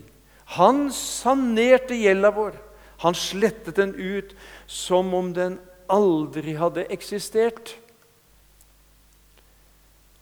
Han 0.53 0.85
sanerte 0.93 1.97
gjelda 1.97 2.29
vår. 2.35 2.59
Han 3.03 3.15
slettet 3.15 3.75
den 3.75 3.95
ut 3.95 4.35
som 4.67 5.13
om 5.13 5.33
den 5.35 5.59
aldri 5.91 6.55
hadde 6.55 6.87
eksistert. 6.91 7.75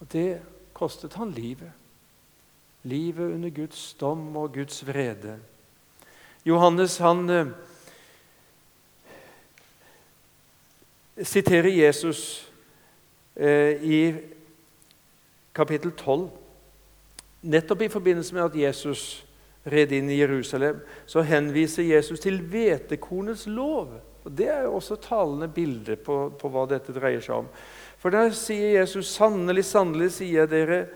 Og 0.00 0.12
Det 0.12 0.42
kostet 0.74 1.14
han 1.14 1.30
livet. 1.30 1.70
Livet 2.82 3.34
under 3.34 3.50
Guds 3.50 3.94
dom 3.94 4.36
og 4.36 4.54
Guds 4.54 4.82
vrede. 4.86 5.38
Johannes 6.44 6.96
han 6.98 7.30
eh, 7.30 7.46
siterer 11.22 11.70
Jesus 11.70 12.50
eh, 13.36 13.78
i 13.78 14.14
kapittel 15.54 15.92
12. 15.92 16.30
Nettopp 17.42 17.86
i 17.86 17.88
forbindelse 17.88 18.34
med 18.34 18.42
at 18.42 18.56
Jesus 18.56 19.24
red 19.64 19.92
inn 19.94 20.10
i 20.10 20.18
Jerusalem, 20.18 20.80
så 21.06 21.22
henviser 21.26 21.86
Jesus 21.86 22.20
til 22.20 22.40
hvetekornets 22.42 23.46
lov. 23.46 23.94
Og 24.24 24.30
Det 24.32 24.48
er 24.48 24.66
jo 24.66 24.76
også 24.78 24.98
talende 25.02 25.48
bilde 25.48 25.96
på, 25.96 26.32
på, 26.38 26.50
hva 26.50 26.66
dette 26.70 26.94
dreier 26.94 27.22
seg 27.22 27.42
om. 27.42 27.48
For 28.02 28.10
der 28.10 28.34
sier 28.34 28.80
Jesus, 28.80 29.14
'Sannelig, 29.14 29.64
sannelig, 29.64 30.12
sier 30.18 30.42
jeg 30.42 30.50
dere' 30.50 30.86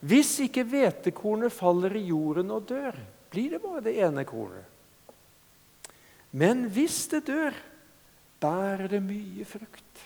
Hvis 0.00 0.36
ikke 0.44 0.62
hvetekornet 0.62 1.50
faller 1.50 1.96
i 1.98 2.04
jorden 2.06 2.52
og 2.54 2.68
dør, 2.68 2.94
blir 3.32 3.50
det 3.50 3.62
bare 3.62 3.82
det 3.82 3.96
ene 3.98 4.22
kornet. 4.24 4.62
Men 6.30 6.68
hvis 6.70 7.08
det 7.10 7.26
dør, 7.26 7.56
bærer 8.38 8.86
det 8.86 9.02
mye 9.02 9.44
frukt. 9.48 10.04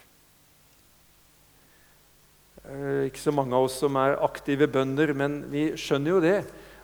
Eh, 2.64 3.10
ikke 3.10 3.20
så 3.20 3.34
mange 3.34 3.56
av 3.58 3.66
oss 3.66 3.80
som 3.82 3.98
er 4.00 4.16
aktive 4.22 4.68
bønder, 4.70 5.12
men 5.18 5.42
vi 5.52 5.72
skjønner 5.76 6.14
jo 6.14 6.20
det. 6.24 6.38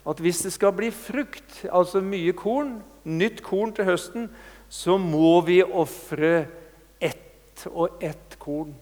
At 0.08 0.20
hvis 0.24 0.40
det 0.46 0.54
skal 0.54 0.72
bli 0.76 0.88
frukt, 0.94 1.64
altså 1.68 2.00
mye 2.00 2.32
korn, 2.36 2.78
nytt 3.04 3.42
korn 3.44 3.74
til 3.76 3.88
høsten, 3.90 4.28
så 4.68 4.96
må 5.00 5.40
vi 5.44 5.60
ofre 5.62 6.46
ett 7.00 7.66
og 7.68 8.00
ett 8.04 8.36
korn. 8.40 8.72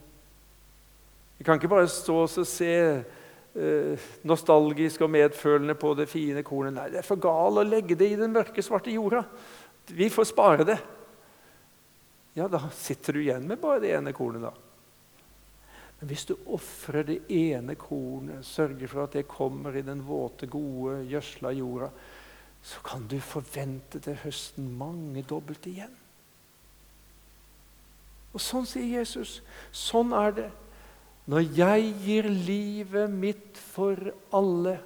Vi 1.36 1.44
kan 1.44 1.58
ikke 1.58 1.70
bare 1.70 1.88
stå 1.90 2.22
og 2.24 2.48
se 2.48 2.72
eh, 2.76 4.06
nostalgisk 4.26 5.02
og 5.04 5.12
medfølende 5.12 5.76
på 5.78 5.92
det 5.98 6.08
fine 6.10 6.44
kornet. 6.46 6.76
Nei, 6.76 6.88
det 6.94 7.02
er 7.02 7.08
for 7.08 7.20
gal 7.20 7.60
å 7.60 7.66
legge 7.66 7.98
det 7.98 8.12
i 8.12 8.20
den 8.20 8.34
mørke, 8.34 8.64
svarte 8.64 8.94
jorda. 8.94 9.24
Vi 9.92 10.08
får 10.12 10.30
spare 10.30 10.66
det. 10.68 10.78
Ja, 12.36 12.48
da 12.52 12.66
sitter 12.76 13.16
du 13.16 13.22
igjen 13.24 13.46
med 13.48 13.60
bare 13.62 13.82
det 13.82 13.94
ene 13.96 14.14
kornet, 14.16 14.46
da. 14.46 14.65
Men 16.00 16.10
hvis 16.10 16.26
du 16.28 16.34
ofrer 16.52 17.06
det 17.08 17.18
ene 17.32 17.76
kornet, 17.80 18.44
sørger 18.44 18.90
for 18.90 19.06
at 19.06 19.16
det 19.16 19.28
kommer 19.30 19.76
i 19.76 19.84
den 19.84 20.02
våte, 20.04 20.48
gode, 20.50 21.00
gjødsla 21.08 21.54
jorda, 21.56 21.88
så 22.66 22.82
kan 22.84 23.06
du 23.08 23.16
forvente 23.22 24.00
til 24.02 24.18
høsten 24.24 24.68
mangedobbelt 24.76 25.68
igjen. 25.70 25.94
Og 28.36 28.42
sånn 28.42 28.66
sier 28.68 28.98
Jesus. 28.98 29.38
Sånn 29.72 30.12
er 30.12 30.34
det. 30.36 30.50
Når 31.30 31.46
jeg 31.56 31.86
gir 32.04 32.28
livet 32.28 33.10
mitt 33.10 33.56
for 33.72 33.96
alle, 34.36 34.76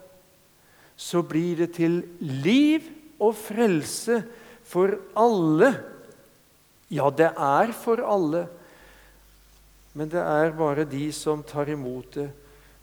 så 0.94 1.25
blir 1.27 1.64
det 1.64 1.73
til 1.81 1.99
liv 2.20 2.87
og 3.20 3.35
frelse 3.37 4.20
for 4.70 4.94
alle. 5.18 5.73
Ja, 6.92 7.11
det 7.11 7.33
er 7.35 7.75
for 7.77 8.05
alle, 8.07 8.46
men 9.94 10.11
det 10.11 10.20
er 10.22 10.53
bare 10.55 10.87
de 10.88 11.09
som 11.14 11.42
tar 11.46 11.70
imot 11.72 12.14
det, 12.14 12.29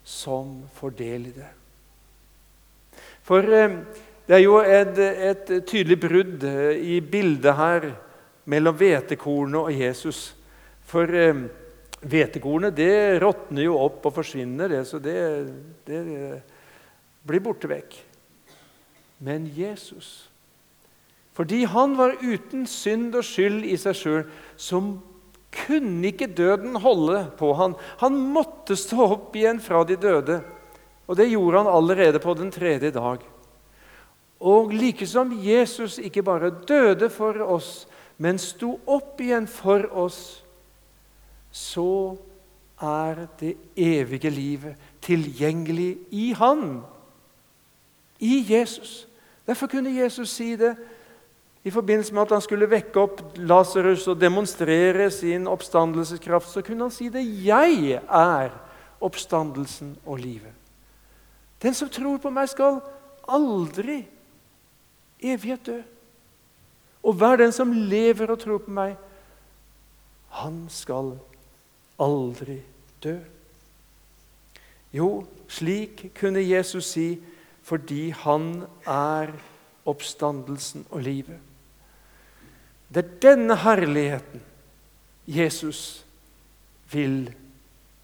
som 0.08 0.62
får 0.76 0.94
del 1.00 1.30
i 1.30 1.36
det. 1.36 1.48
For 3.28 3.44
eh, 3.44 3.80
det 4.28 4.36
er 4.38 4.44
jo 4.44 4.58
et, 4.64 5.00
et 5.00 5.50
tydelig 5.68 5.98
brudd 6.00 6.44
eh, 6.48 6.80
i 6.96 7.00
bildet 7.04 7.56
her 7.56 7.90
mellom 8.48 8.76
hvetekornet 8.80 9.60
og 9.60 9.76
Jesus. 9.76 10.30
For 10.88 11.12
eh, 11.12 11.44
hvetekornet 12.08 12.76
det 12.76 13.20
råtner 13.24 13.68
jo 13.68 13.80
opp 13.84 14.08
og 14.08 14.16
forsvinner, 14.20 14.72
det, 14.72 14.86
så 14.88 15.00
det, 15.04 15.18
det 15.88 16.02
blir 17.28 17.44
borte 17.44 17.72
vekk. 17.72 18.00
Men 19.28 19.48
Jesus 19.52 20.28
fordi 21.38 21.68
han 21.70 21.92
var 21.98 22.16
uten 22.18 22.64
synd 22.66 23.14
og 23.14 23.22
skyld 23.22 23.62
i 23.70 23.76
seg 23.78 23.94
sjøl, 23.94 24.24
så 24.58 24.80
kunne 25.66 26.12
ikke 26.12 26.28
døden 26.28 26.76
holde 26.82 27.26
på 27.40 27.54
han. 27.58 27.76
Han 28.04 28.18
måtte 28.34 28.78
stå 28.80 29.10
opp 29.18 29.36
igjen 29.38 29.60
fra 29.64 29.84
de 29.88 29.98
døde. 30.00 30.42
Og 31.08 31.18
det 31.18 31.30
gjorde 31.32 31.64
han 31.64 31.72
allerede 31.72 32.20
på 32.20 32.34
den 32.38 32.52
tredje 32.52 32.92
dag. 32.92 33.24
Og 34.40 34.74
like 34.74 35.08
som 35.08 35.32
Jesus 35.42 35.98
ikke 35.98 36.24
bare 36.24 36.52
døde 36.68 37.10
for 37.10 37.40
oss, 37.42 37.88
men 38.18 38.38
sto 38.42 38.76
opp 38.86 39.22
igjen 39.22 39.48
for 39.50 39.88
oss, 39.98 40.44
så 41.52 42.18
er 42.82 43.26
det 43.40 43.56
evige 43.76 44.30
livet 44.30 44.76
tilgjengelig 45.02 45.98
i 46.12 46.34
Han. 46.38 46.84
I 48.20 48.46
Jesus. 48.50 49.08
Derfor 49.48 49.68
kunne 49.68 49.96
Jesus 49.96 50.30
si 50.30 50.56
det 50.56 50.76
i 51.68 51.72
forbindelse 51.74 52.14
med 52.14 52.22
at 52.22 52.38
han 52.38 52.44
skulle 52.46 52.70
vekke 52.72 53.02
opp 53.02 53.22
Lasarus 53.44 54.06
og 54.08 54.20
demonstrere 54.22 55.10
sin 55.12 55.50
oppstandelseskraft, 55.52 56.48
så 56.48 56.62
kunne 56.64 56.88
han 56.88 56.94
si 56.96 57.10
det. 57.12 57.26
'Jeg 57.26 58.00
er 58.08 58.56
oppstandelsen 59.02 59.98
og 60.06 60.20
livet'. 60.20 60.56
Den 61.62 61.74
som 61.74 61.90
tror 61.90 62.18
på 62.18 62.30
meg, 62.30 62.50
skal 62.50 62.80
aldri 63.28 64.06
evighet 65.20 65.66
dø. 65.66 65.82
Og 67.04 67.14
hver 67.14 67.36
den 67.36 67.52
som 67.52 67.72
lever 67.72 68.32
og 68.32 68.40
tror 68.40 68.58
på 68.58 68.72
meg, 68.72 68.96
han 70.30 70.66
skal 70.70 71.18
aldri 72.00 72.62
dø. 73.04 73.18
Jo, 74.94 75.26
slik 75.48 76.12
kunne 76.20 76.50
Jesus 76.50 76.86
si 76.94 77.18
fordi 77.68 78.10
han 78.10 78.64
er 78.88 79.34
oppstandelsen 79.86 80.86
og 80.90 81.02
livet. 81.02 81.47
Det 82.88 83.04
er 83.04 83.16
denne 83.22 83.58
herligheten 83.60 84.44
Jesus 85.28 86.06
vil 86.92 87.28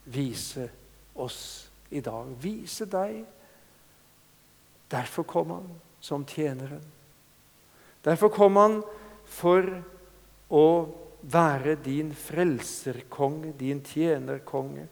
vise 0.04 0.67
oss 1.15 1.69
i 1.89 2.02
dag. 2.04 2.28
Vise 2.41 2.86
deg. 2.89 3.22
Derfor 4.91 5.24
kom 5.24 5.54
han 5.56 5.69
som 6.04 6.26
tjeneren. 6.28 6.84
Derfor 8.04 8.30
kom 8.34 8.60
han 8.60 8.82
for 9.26 9.69
å 10.52 10.67
være 11.24 11.78
din 11.80 12.12
frelserkonge, 12.12 13.54
din 13.56 13.80
tjenerkonge. 13.88 14.89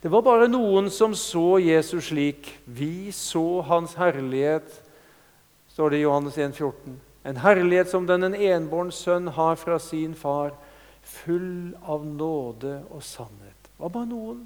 Det 0.00 0.08
var 0.08 0.22
bare 0.24 0.48
noen 0.48 0.86
som 0.94 1.12
så 1.18 1.58
Jesus 1.60 2.12
slik. 2.12 2.46
Vi 2.64 3.10
så 3.12 3.60
hans 3.66 3.96
herlighet, 3.98 4.70
står 5.74 5.90
det 5.90 5.98
i 6.00 6.06
Johannes 6.06 6.38
1, 6.38 6.54
14. 6.56 7.09
En 7.24 7.36
herlighet 7.36 7.90
som 7.90 8.06
den 8.08 8.24
en 8.24 8.34
enbåren 8.34 8.92
sønn 8.92 9.28
har 9.36 9.58
fra 9.60 9.78
sin 9.78 10.14
far, 10.14 10.54
full 11.02 11.74
av 11.82 12.04
nåde 12.06 12.80
og 12.90 13.02
sannhet. 13.04 13.56
Det 13.64 13.82
var 13.82 13.92
bare 13.92 14.08
noen 14.08 14.42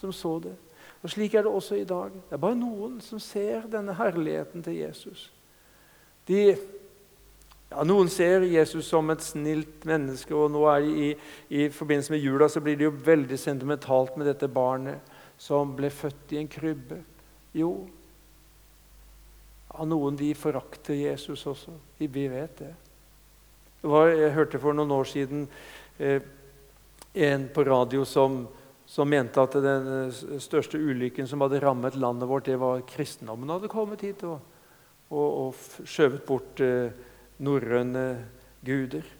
som 0.00 0.12
så 0.12 0.38
det. 0.44 0.54
Og 1.04 1.10
Slik 1.12 1.34
er 1.34 1.44
det 1.44 1.52
også 1.52 1.76
i 1.76 1.84
dag. 1.84 2.12
Det 2.12 2.36
er 2.36 2.40
bare 2.40 2.56
noen 2.56 3.00
som 3.04 3.20
ser 3.20 3.66
denne 3.72 3.92
herligheten 3.96 4.64
til 4.64 4.78
Jesus. 4.78 5.26
De, 6.28 6.54
ja, 7.68 7.84
noen 7.84 8.08
ser 8.12 8.46
Jesus 8.48 8.88
som 8.88 9.12
et 9.12 9.24
snilt 9.24 9.84
menneske, 9.84 10.32
og 10.32 10.52
nå 10.54 10.64
er 10.72 10.86
i, 10.88 11.10
i 11.52 11.66
forbindelse 11.68 12.14
med 12.14 12.24
jula 12.24 12.48
så 12.48 12.62
blir 12.64 12.80
det 12.80 12.88
jo 12.88 12.94
veldig 13.04 13.38
sentimentalt 13.40 14.16
med 14.16 14.30
dette 14.32 14.48
barnet 14.48 15.12
som 15.40 15.74
ble 15.76 15.92
født 15.92 16.32
i 16.32 16.40
en 16.40 16.48
krybbe. 16.48 17.02
Jo, 17.52 17.74
av 19.74 19.88
noen 19.90 20.16
de 20.16 20.30
forakter 20.38 20.94
Jesus 20.94 21.46
også. 21.50 21.74
Vi 21.98 22.08
vet 22.28 22.58
det. 22.58 22.72
det 23.82 23.90
var, 23.90 24.10
jeg 24.12 24.34
hørte 24.36 24.60
for 24.62 24.76
noen 24.76 24.92
år 24.94 25.08
siden 25.10 25.46
eh, 25.98 26.22
en 27.14 27.48
på 27.54 27.64
radio 27.66 28.04
som, 28.08 28.44
som, 28.86 29.08
mente 29.08 29.42
at 29.42 29.58
den 29.62 29.90
eh, 29.98 30.22
største 30.42 30.78
ulykken 30.78 31.28
som 31.30 31.42
hadde 31.44 31.62
rammet 31.62 31.98
landet 31.98 32.30
vårt, 32.30 32.46
det 32.46 32.60
var 32.60 32.86
kristendommen 32.88 33.50
hadde 33.50 33.72
kommet 33.72 34.04
hit 34.06 34.22
og, 34.28 34.38
og, 35.10 35.26
og 35.48 35.88
skjøvet 35.88 36.24
bort 36.28 36.62
eh, 36.64 36.94
norrøne 37.42 38.06
guder. 38.64 39.10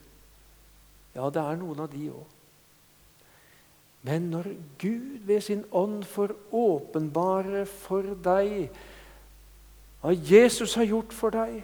Ja, 1.14 1.28
det 1.30 1.42
er 1.42 1.60
noen 1.60 1.84
av 1.84 1.92
de 1.92 2.08
òg. 2.10 2.30
Men 4.04 4.26
når 4.28 4.50
Gud 4.78 5.22
ved 5.24 5.40
sin 5.40 5.62
ånd 5.72 6.02
får 6.04 6.34
åpenbare 6.52 7.62
for 7.64 8.10
deg 8.26 8.68
hva 10.04 10.12
Jesus 10.12 10.74
har 10.76 10.84
gjort 10.84 11.14
for 11.16 11.32
deg, 11.32 11.62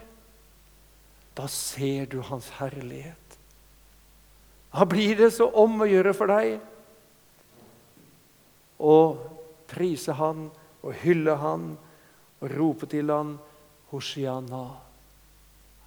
da 1.37 1.45
ser 1.53 2.07
du 2.09 2.23
hans 2.25 2.47
herlighet. 2.57 3.37
Da 4.73 4.87
blir 4.89 5.19
det 5.19 5.35
så 5.35 5.51
om 5.61 5.83
å 5.85 5.89
gjøre 5.91 6.15
for 6.17 6.33
deg 6.33 6.55
å 8.81 8.97
prise 9.69 10.17
Han 10.17 10.47
og 10.81 10.97
hylle 11.03 11.35
Han 11.43 11.67
og 12.41 12.55
rope 12.55 12.89
til 12.89 13.13
Han 13.13 13.37
Hosianna. 13.93 14.65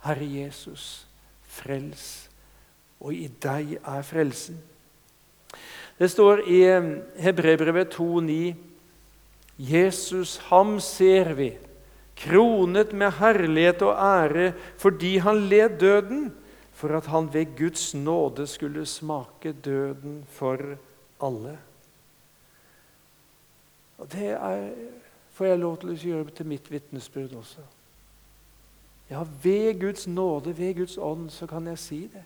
Herre 0.04 0.30
Jesus, 0.30 1.08
frels, 1.48 2.28
og 3.02 3.18
i 3.18 3.32
deg 3.42 3.80
er 3.80 4.06
frelsen. 4.06 4.62
Det 5.98 6.10
står 6.12 6.46
i 6.52 6.62
eh, 6.68 6.90
Hebrebrevet 7.24 7.96
2,9.: 7.96 8.54
Jesus, 9.58 10.38
ham 10.52 10.76
ser 10.84 11.34
vi, 11.34 11.54
kronet 12.16 12.94
med 12.94 13.12
herlighet 13.20 13.82
og 13.82 13.98
ære 13.98 14.54
fordi 14.78 15.18
han 15.18 15.46
led 15.50 15.80
døden 15.80 16.32
for 16.74 16.98
at 16.98 17.06
han 17.06 17.30
ved 17.34 17.56
Guds 17.58 17.94
nåde 17.94 18.48
skulle 18.48 18.86
smake 18.86 19.54
døden 19.54 20.26
for 20.30 20.58
alle. 21.22 21.58
Og 23.98 24.12
Det 24.12 24.30
er, 24.30 24.74
får 25.32 25.46
jeg 25.46 25.60
lov 25.60 25.78
til 25.80 25.94
å 25.94 25.96
gjøre 25.96 26.36
til 26.36 26.50
mitt 26.50 26.72
vitnesbyrd 26.72 27.38
også. 27.40 27.64
Ja, 29.10 29.24
ved 29.44 29.80
Guds 29.80 30.08
nåde, 30.08 30.58
ved 30.58 30.76
Guds 30.76 30.98
ånd, 30.98 31.30
så 31.30 31.48
kan 31.48 31.68
jeg 31.68 31.80
si 31.80 32.02
det. 32.14 32.24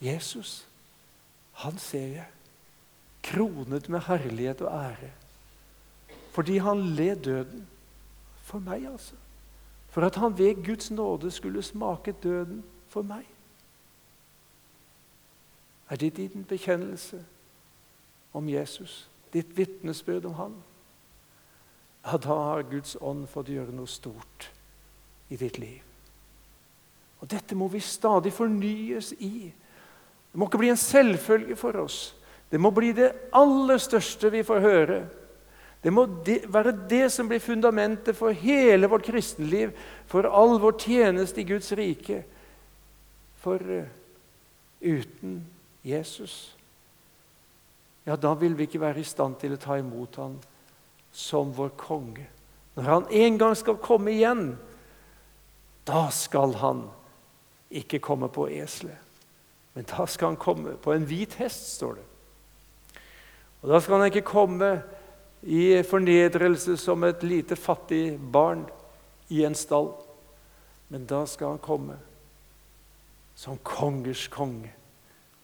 Jesus, 0.00 0.66
han 1.52 1.78
ser 1.78 2.06
jeg 2.06 2.26
kronet 3.26 3.88
med 3.88 4.04
herlighet 4.06 4.60
og 4.62 4.72
ære. 4.72 5.10
Fordi 6.32 6.58
han 6.58 6.82
led 6.96 7.16
døden 7.24 7.66
for 8.46 8.62
meg, 8.62 8.86
altså. 8.86 9.18
For 9.90 10.06
at 10.06 10.18
han 10.20 10.38
ved 10.38 10.64
Guds 10.64 10.90
nåde 10.90 11.30
skulle 11.30 11.62
smake 11.62 12.12
døden 12.22 12.64
for 12.88 13.02
meg. 13.02 13.26
Er 15.90 15.96
det 15.96 16.16
din 16.16 16.44
bekjennelse 16.44 17.24
om 18.32 18.48
Jesus? 18.48 19.10
Ditt 19.32 19.56
vitnesbyrd 19.56 20.24
om 20.24 20.34
han? 20.34 20.54
Ja, 22.06 22.16
da 22.16 22.34
har 22.34 22.62
Guds 22.70 22.96
ånd 23.00 23.26
fått 23.28 23.50
gjøre 23.50 23.74
noe 23.74 23.90
stort 23.90 24.50
i 25.30 25.36
ditt 25.36 25.58
liv. 25.58 25.82
Og 27.20 27.30
Dette 27.30 27.56
må 27.58 27.66
vi 27.68 27.80
stadig 27.80 28.32
fornyes 28.32 29.12
i. 29.18 29.50
Det 30.30 30.38
må 30.38 30.46
ikke 30.46 30.60
bli 30.60 30.70
en 30.70 30.78
selvfølge 30.78 31.56
for 31.56 31.78
oss. 31.82 32.14
Det 32.50 32.60
må 32.60 32.70
bli 32.70 32.92
det 32.94 33.10
aller 33.34 33.78
største 33.82 34.30
vi 34.30 34.44
får 34.46 34.60
høre. 34.62 34.98
Det 35.86 35.92
må 35.94 36.02
være 36.50 36.72
det 36.90 37.04
som 37.14 37.28
blir 37.30 37.38
fundamentet 37.38 38.16
for 38.18 38.34
hele 38.34 38.88
vårt 38.90 39.04
kristenliv, 39.06 39.70
for 40.10 40.26
all 40.26 40.56
vår 40.58 40.74
tjeneste 40.82 41.44
i 41.44 41.46
Guds 41.46 41.70
rike. 41.78 42.24
For 43.38 43.62
uh, 43.62 43.84
uten 44.82 45.36
Jesus, 45.86 46.56
ja, 48.02 48.16
da 48.18 48.34
vil 48.34 48.58
vi 48.58 48.66
ikke 48.66 48.82
være 48.82 49.04
i 49.04 49.06
stand 49.06 49.38
til 49.38 49.54
å 49.54 49.60
ta 49.62 49.78
imot 49.78 50.18
ham 50.18 50.34
som 51.14 51.54
vår 51.54 51.70
konge. 51.78 52.26
Når 52.74 52.90
han 52.90 53.08
en 53.22 53.38
gang 53.38 53.54
skal 53.54 53.78
komme 53.78 54.10
igjen, 54.10 54.56
da 55.86 56.08
skal 56.10 56.58
han 56.64 56.82
ikke 57.70 58.02
komme 58.02 58.26
på 58.26 58.48
eselet. 58.58 58.98
Men 59.78 59.86
da 59.86 60.10
skal 60.10 60.34
han 60.34 60.42
komme 60.42 60.74
på 60.82 60.98
en 60.98 61.06
hvit 61.06 61.38
hest, 61.38 61.76
står 61.78 62.00
det. 62.00 62.10
Og 63.62 63.70
Da 63.70 63.80
skal 63.80 64.00
han 64.00 64.10
ikke 64.10 64.26
komme 64.26 64.82
i 65.46 65.82
fornedrelse 65.86 66.74
som 66.76 67.04
et 67.06 67.22
lite 67.22 67.56
fattig 67.56 68.18
barn 68.18 68.64
i 69.30 69.44
en 69.46 69.54
stall. 69.54 69.92
Men 70.88 71.06
da 71.06 71.22
skal 71.26 71.54
han 71.54 71.62
komme 71.62 71.98
som 73.38 73.58
kongers 73.62 74.26
konge 74.32 74.72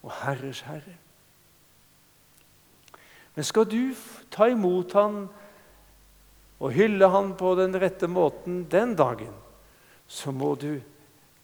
og 0.02 0.10
herres 0.24 0.64
herre. 0.66 0.96
Men 3.34 3.46
skal 3.46 3.68
du 3.70 3.94
ta 4.30 4.48
imot 4.50 4.92
han 4.98 5.22
og 6.62 6.74
hylle 6.74 7.08
han 7.10 7.32
på 7.38 7.54
den 7.58 7.74
rette 7.78 8.08
måten 8.10 8.64
den 8.70 8.96
dagen, 8.98 9.34
så 10.06 10.32
må 10.34 10.54
du 10.54 10.80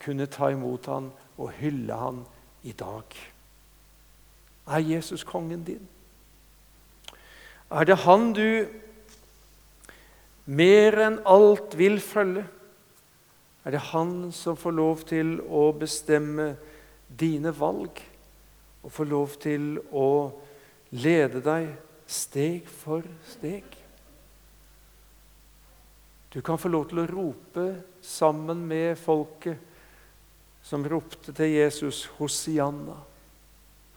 kunne 0.02 0.26
ta 0.30 0.50
imot 0.52 0.86
han 0.86 1.10
og 1.38 1.52
hylle 1.58 1.94
han 1.94 2.24
i 2.62 2.72
dag. 2.72 3.16
Er 4.68 4.84
Jesus 4.84 5.24
kongen 5.24 5.64
din? 5.64 5.88
Er 7.70 7.84
det 7.84 7.98
Han 8.04 8.32
du 8.32 8.68
mer 10.48 10.96
enn 11.04 11.18
alt 11.28 11.76
vil 11.76 12.00
følge? 12.00 12.46
Er 13.64 13.74
det 13.76 13.88
Han 13.90 14.32
som 14.32 14.56
får 14.56 14.76
lov 14.76 15.04
til 15.08 15.34
å 15.44 15.68
bestemme 15.76 16.54
dine 17.08 17.52
valg 17.52 18.00
og 18.80 18.92
får 18.94 19.10
lov 19.10 19.36
til 19.42 19.74
å 19.92 20.08
lede 20.96 21.42
deg 21.44 21.74
steg 22.08 22.68
for 22.72 23.04
steg? 23.28 23.66
Du 26.32 26.40
kan 26.44 26.60
få 26.60 26.68
lov 26.72 26.88
til 26.88 27.02
å 27.02 27.08
rope 27.08 27.66
sammen 28.04 28.64
med 28.68 28.96
folket 29.00 29.60
som 30.64 30.84
ropte 30.84 31.32
til 31.32 31.54
Jesus, 31.54 32.04
Hosianna, 32.18 32.96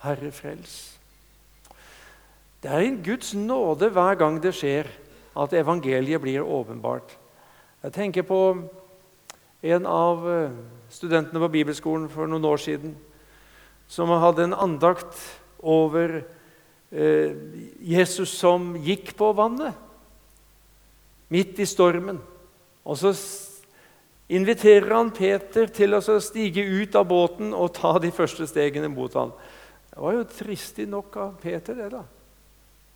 Herre 0.03 0.31
frels. 0.31 1.00
Det 2.62 2.69
er 2.69 2.84
en 2.86 3.00
Guds 3.02 3.34
nåde 3.34 3.89
hver 3.89 4.19
gang 4.19 4.38
det 4.41 4.54
skjer 4.54 4.89
at 5.34 5.54
evangeliet 5.58 6.21
blir 6.21 6.45
åpenbart. 6.45 7.15
Jeg 7.82 7.93
tenker 7.95 8.26
på 8.28 8.41
en 9.62 9.88
av 9.89 10.28
eh, 10.30 10.54
studentene 10.93 11.41
på 11.41 11.50
bibelskolen 11.56 12.06
for 12.12 12.30
noen 12.30 12.45
år 12.45 12.62
siden 12.62 12.93
som 13.89 14.13
hadde 14.13 14.45
en 14.45 14.54
andakt 14.54 15.17
over 15.58 16.19
eh, 16.91 17.34
Jesus 17.82 18.36
som 18.38 18.76
gikk 18.78 19.15
på 19.17 19.32
vannet 19.38 19.74
midt 21.34 21.58
i 21.63 21.65
stormen. 21.65 22.21
Og 22.86 22.97
så 23.02 23.15
inviterer 24.32 24.93
han 24.93 25.10
Peter 25.15 25.65
til 25.74 25.97
å 25.97 26.02
stige 26.21 26.62
ut 26.62 26.93
av 26.95 27.10
båten 27.10 27.56
og 27.58 27.74
ta 27.74 27.97
de 28.04 28.13
første 28.13 28.45
stegene 28.45 28.91
mot 28.91 29.13
ham. 29.17 29.34
Det 29.91 30.00
var 30.00 30.19
jo 30.19 30.26
tristig 30.30 30.91
nok 30.91 31.17
av 31.17 31.38
Peter, 31.41 31.74
det, 31.74 31.93
da. 31.97 32.06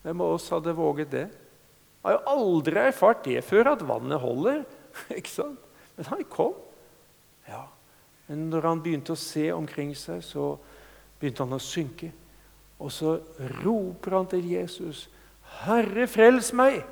Hvem 0.06 0.22
av 0.22 0.36
oss 0.36 0.52
hadde 0.54 0.76
våget 0.78 1.10
det? 1.10 1.26
Jeg 1.26 2.06
har 2.06 2.14
jo 2.14 2.34
aldri 2.36 2.78
erfart 2.78 3.24
det 3.26 3.40
før, 3.42 3.72
at 3.72 3.86
vannet 3.90 4.22
holder. 4.22 4.60
ikke 5.18 5.32
sant? 5.32 5.64
Men 5.98 6.10
han 6.12 6.22
kom. 6.30 6.54
Ja. 7.50 7.64
Men 8.28 8.44
når 8.52 8.68
han 8.70 8.84
begynte 8.86 9.16
å 9.16 9.20
se 9.20 9.48
omkring 9.56 9.96
seg, 9.98 10.22
så 10.22 10.52
begynte 11.18 11.48
han 11.48 11.58
å 11.58 11.62
synke. 11.62 12.12
Og 12.78 12.94
så 12.94 13.16
roper 13.64 14.18
han 14.20 14.30
til 14.30 14.46
Jesus, 14.52 15.08
'Herre, 15.66 16.06
frels 16.12 16.52
meg!' 16.54 16.84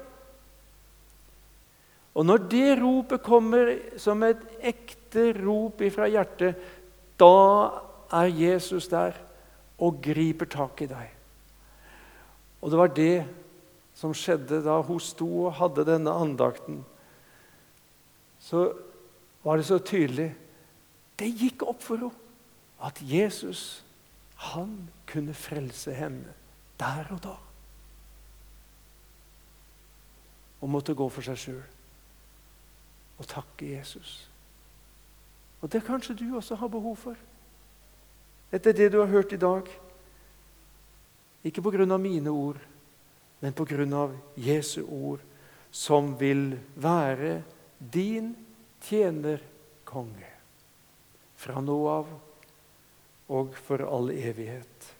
Og 2.13 2.25
når 2.25 2.45
det 2.49 2.77
ropet 2.79 3.23
kommer 3.25 3.75
som 3.97 4.21
et 4.23 4.41
ekte 4.61 5.33
rop 5.37 5.81
ifra 5.81 6.09
hjertet, 6.09 6.57
da 7.17 7.81
er 8.13 8.29
Jesus 8.29 8.87
der 8.89 9.17
og 9.81 10.01
griper 10.01 10.45
tak 10.45 10.81
i 10.85 10.89
deg. 10.89 11.09
Og 12.63 12.71
det 12.71 12.79
var 12.79 12.93
det 12.95 13.25
som 13.93 14.13
skjedde 14.15 14.61
da 14.63 14.79
hun 14.87 15.01
sto 15.03 15.27
og 15.45 15.57
hadde 15.59 15.83
denne 15.85 16.13
andakten. 16.15 16.79
Så 18.39 18.69
var 19.43 19.59
det 19.59 19.67
så 19.67 19.81
tydelig. 19.83 20.31
Det 21.19 21.27
gikk 21.27 21.65
opp 21.67 21.83
for 21.83 21.99
henne 21.99 22.21
at 22.83 22.99
Jesus 23.03 23.83
han 24.49 24.89
kunne 25.07 25.35
frelse 25.35 25.93
henne 25.95 26.33
der 26.79 27.07
og 27.13 27.21
da. 27.23 27.35
Og 30.63 30.71
måtte 30.71 30.95
gå 30.95 31.07
for 31.11 31.23
seg 31.23 31.39
sjøl 31.39 31.61
og 33.19 33.27
takke 33.29 33.69
Jesus. 33.75 34.29
Og 35.61 35.71
det 35.71 35.83
kanskje 35.85 36.15
du 36.19 36.25
også 36.35 36.55
har 36.59 36.71
behov 36.71 36.95
for. 36.99 37.15
Etter 38.51 38.75
det 38.75 38.91
du 38.91 38.99
har 38.99 39.11
hørt 39.11 39.31
i 39.31 39.39
dag. 39.39 39.69
Ikke 41.43 41.63
på 41.63 41.73
grunn 41.73 41.91
av 41.91 41.99
mine 42.01 42.31
ord, 42.31 42.59
men 43.43 43.55
på 43.55 43.65
grunn 43.67 43.93
av 43.93 44.13
Jesu 44.39 44.81
ord, 44.83 45.19
som 45.73 46.13
vil 46.19 46.53
være 46.79 47.41
din 47.77 48.31
tjenerkonge 48.85 50.29
fra 51.43 51.59
nå 51.59 51.79
av 51.91 52.11
og 53.33 53.55
for 53.65 53.83
all 53.83 54.11
evighet. 54.13 54.93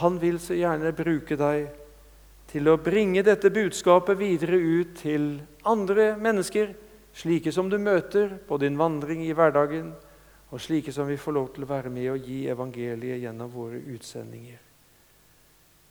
Han 0.00 0.18
vil 0.22 0.38
så 0.42 0.56
gjerne 0.56 0.94
bruke 0.96 1.36
deg 1.38 1.68
til 2.48 2.70
å 2.70 2.78
bringe 2.80 3.22
dette 3.26 3.50
budskapet 3.52 4.18
videre 4.18 4.56
ut 4.56 4.94
til 5.02 5.30
andre 5.68 6.14
mennesker, 6.18 6.72
slike 7.18 7.52
som 7.52 7.68
du 7.70 7.76
møter 7.82 8.38
på 8.48 8.58
din 8.62 8.78
vandring 8.78 9.24
i 9.26 9.34
hverdagen, 9.36 9.92
og 10.50 10.60
slike 10.60 10.92
som 10.92 11.08
vi 11.08 11.18
får 11.20 11.36
lov 11.36 11.50
til 11.54 11.66
å 11.66 11.70
være 11.70 11.92
med 11.92 12.08
og 12.12 12.24
gi 12.24 12.38
evangeliet 12.48 13.20
gjennom 13.24 13.50
våre 13.52 13.80
utsendinger. 13.92 14.60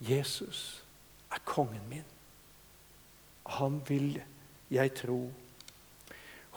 Jesus 0.02 0.84
er 1.34 1.44
kongen 1.46 1.84
min. 1.90 2.06
Han 3.58 3.82
vil 3.88 4.18
jeg 4.74 4.94
tro. 4.98 5.28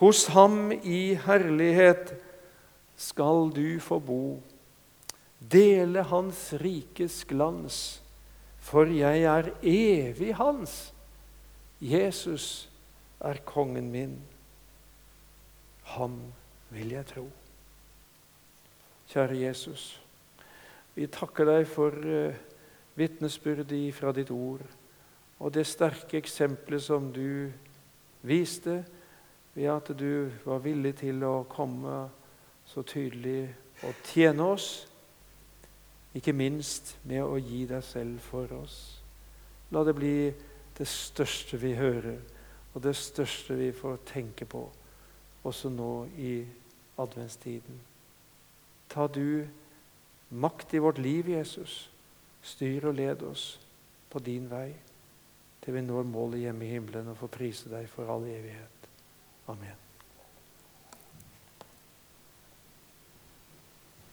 Hos 0.01 0.27
ham 0.33 0.73
i 0.73 1.15
herlighet 1.27 2.15
skal 3.01 3.51
du 3.53 3.81
få 3.81 3.99
bo, 4.01 4.23
dele 5.41 6.05
hans 6.09 6.51
rikes 6.61 7.23
glans, 7.29 8.01
for 8.61 8.89
jeg 8.93 9.25
er 9.29 9.53
evig 9.61 10.35
hans. 10.41 10.93
Jesus 11.81 12.69
er 13.21 13.41
kongen 13.45 13.89
min. 13.93 14.17
Ham 15.97 16.21
vil 16.73 16.97
jeg 16.97 17.07
tro. 17.13 17.29
Kjære 19.11 19.41
Jesus, 19.41 19.87
vi 20.95 21.09
takker 21.11 21.49
deg 21.49 21.65
for 21.67 21.95
uh, 21.95 22.37
vitnesbyrdet 22.99 23.89
fra 23.95 24.13
ditt 24.15 24.31
ord 24.31 24.63
og 25.41 25.55
det 25.55 25.65
sterke 25.67 26.19
eksempelet 26.21 26.83
som 26.85 27.09
du 27.13 27.49
viste 28.23 28.83
ved 29.55 29.71
at 29.73 29.89
du 29.99 30.29
var 30.45 30.61
villig 30.65 30.95
til 31.01 31.25
å 31.25 31.47
komme 31.49 32.03
så 32.69 32.85
tydelig 32.87 33.49
og 33.87 34.03
tjene 34.05 34.45
oss, 34.45 34.69
ikke 36.15 36.37
minst 36.37 36.93
med 37.09 37.25
å 37.25 37.39
gi 37.41 37.65
deg 37.71 37.83
selv 37.87 38.21
for 38.21 38.53
oss. 38.61 38.77
La 39.73 39.83
det 39.87 39.97
bli 39.97 40.15
det 40.77 40.89
største 40.89 41.57
vi 41.63 41.73
hører, 41.79 42.21
og 42.75 42.83
det 42.85 42.95
største 42.99 43.57
vi 43.57 43.73
får 43.73 44.03
tenke 44.13 44.45
på, 44.45 44.67
også 45.43 45.73
nå 45.73 45.93
i 46.21 46.35
adventstiden. 47.01 47.90
Ta 48.91 49.07
du 49.09 49.47
makt 50.29 50.75
i 50.75 50.83
vårt 50.83 50.99
liv, 50.99 51.29
Jesus. 51.29 51.91
Styr 52.43 52.89
og 52.89 52.97
led 52.99 53.23
oss 53.27 53.59
på 54.11 54.23
din 54.25 54.49
vei 54.51 54.73
til 55.61 55.77
vi 55.77 55.85
når 55.85 56.09
målet 56.09 56.47
hjemme 56.47 56.65
i 56.65 56.73
himmelen 56.73 57.13
og 57.13 57.21
får 57.21 57.35
prise 57.37 57.71
deg 57.73 57.89
for 57.93 58.09
all 58.11 58.25
evighet. 58.25 58.91
Amen. 59.53 59.90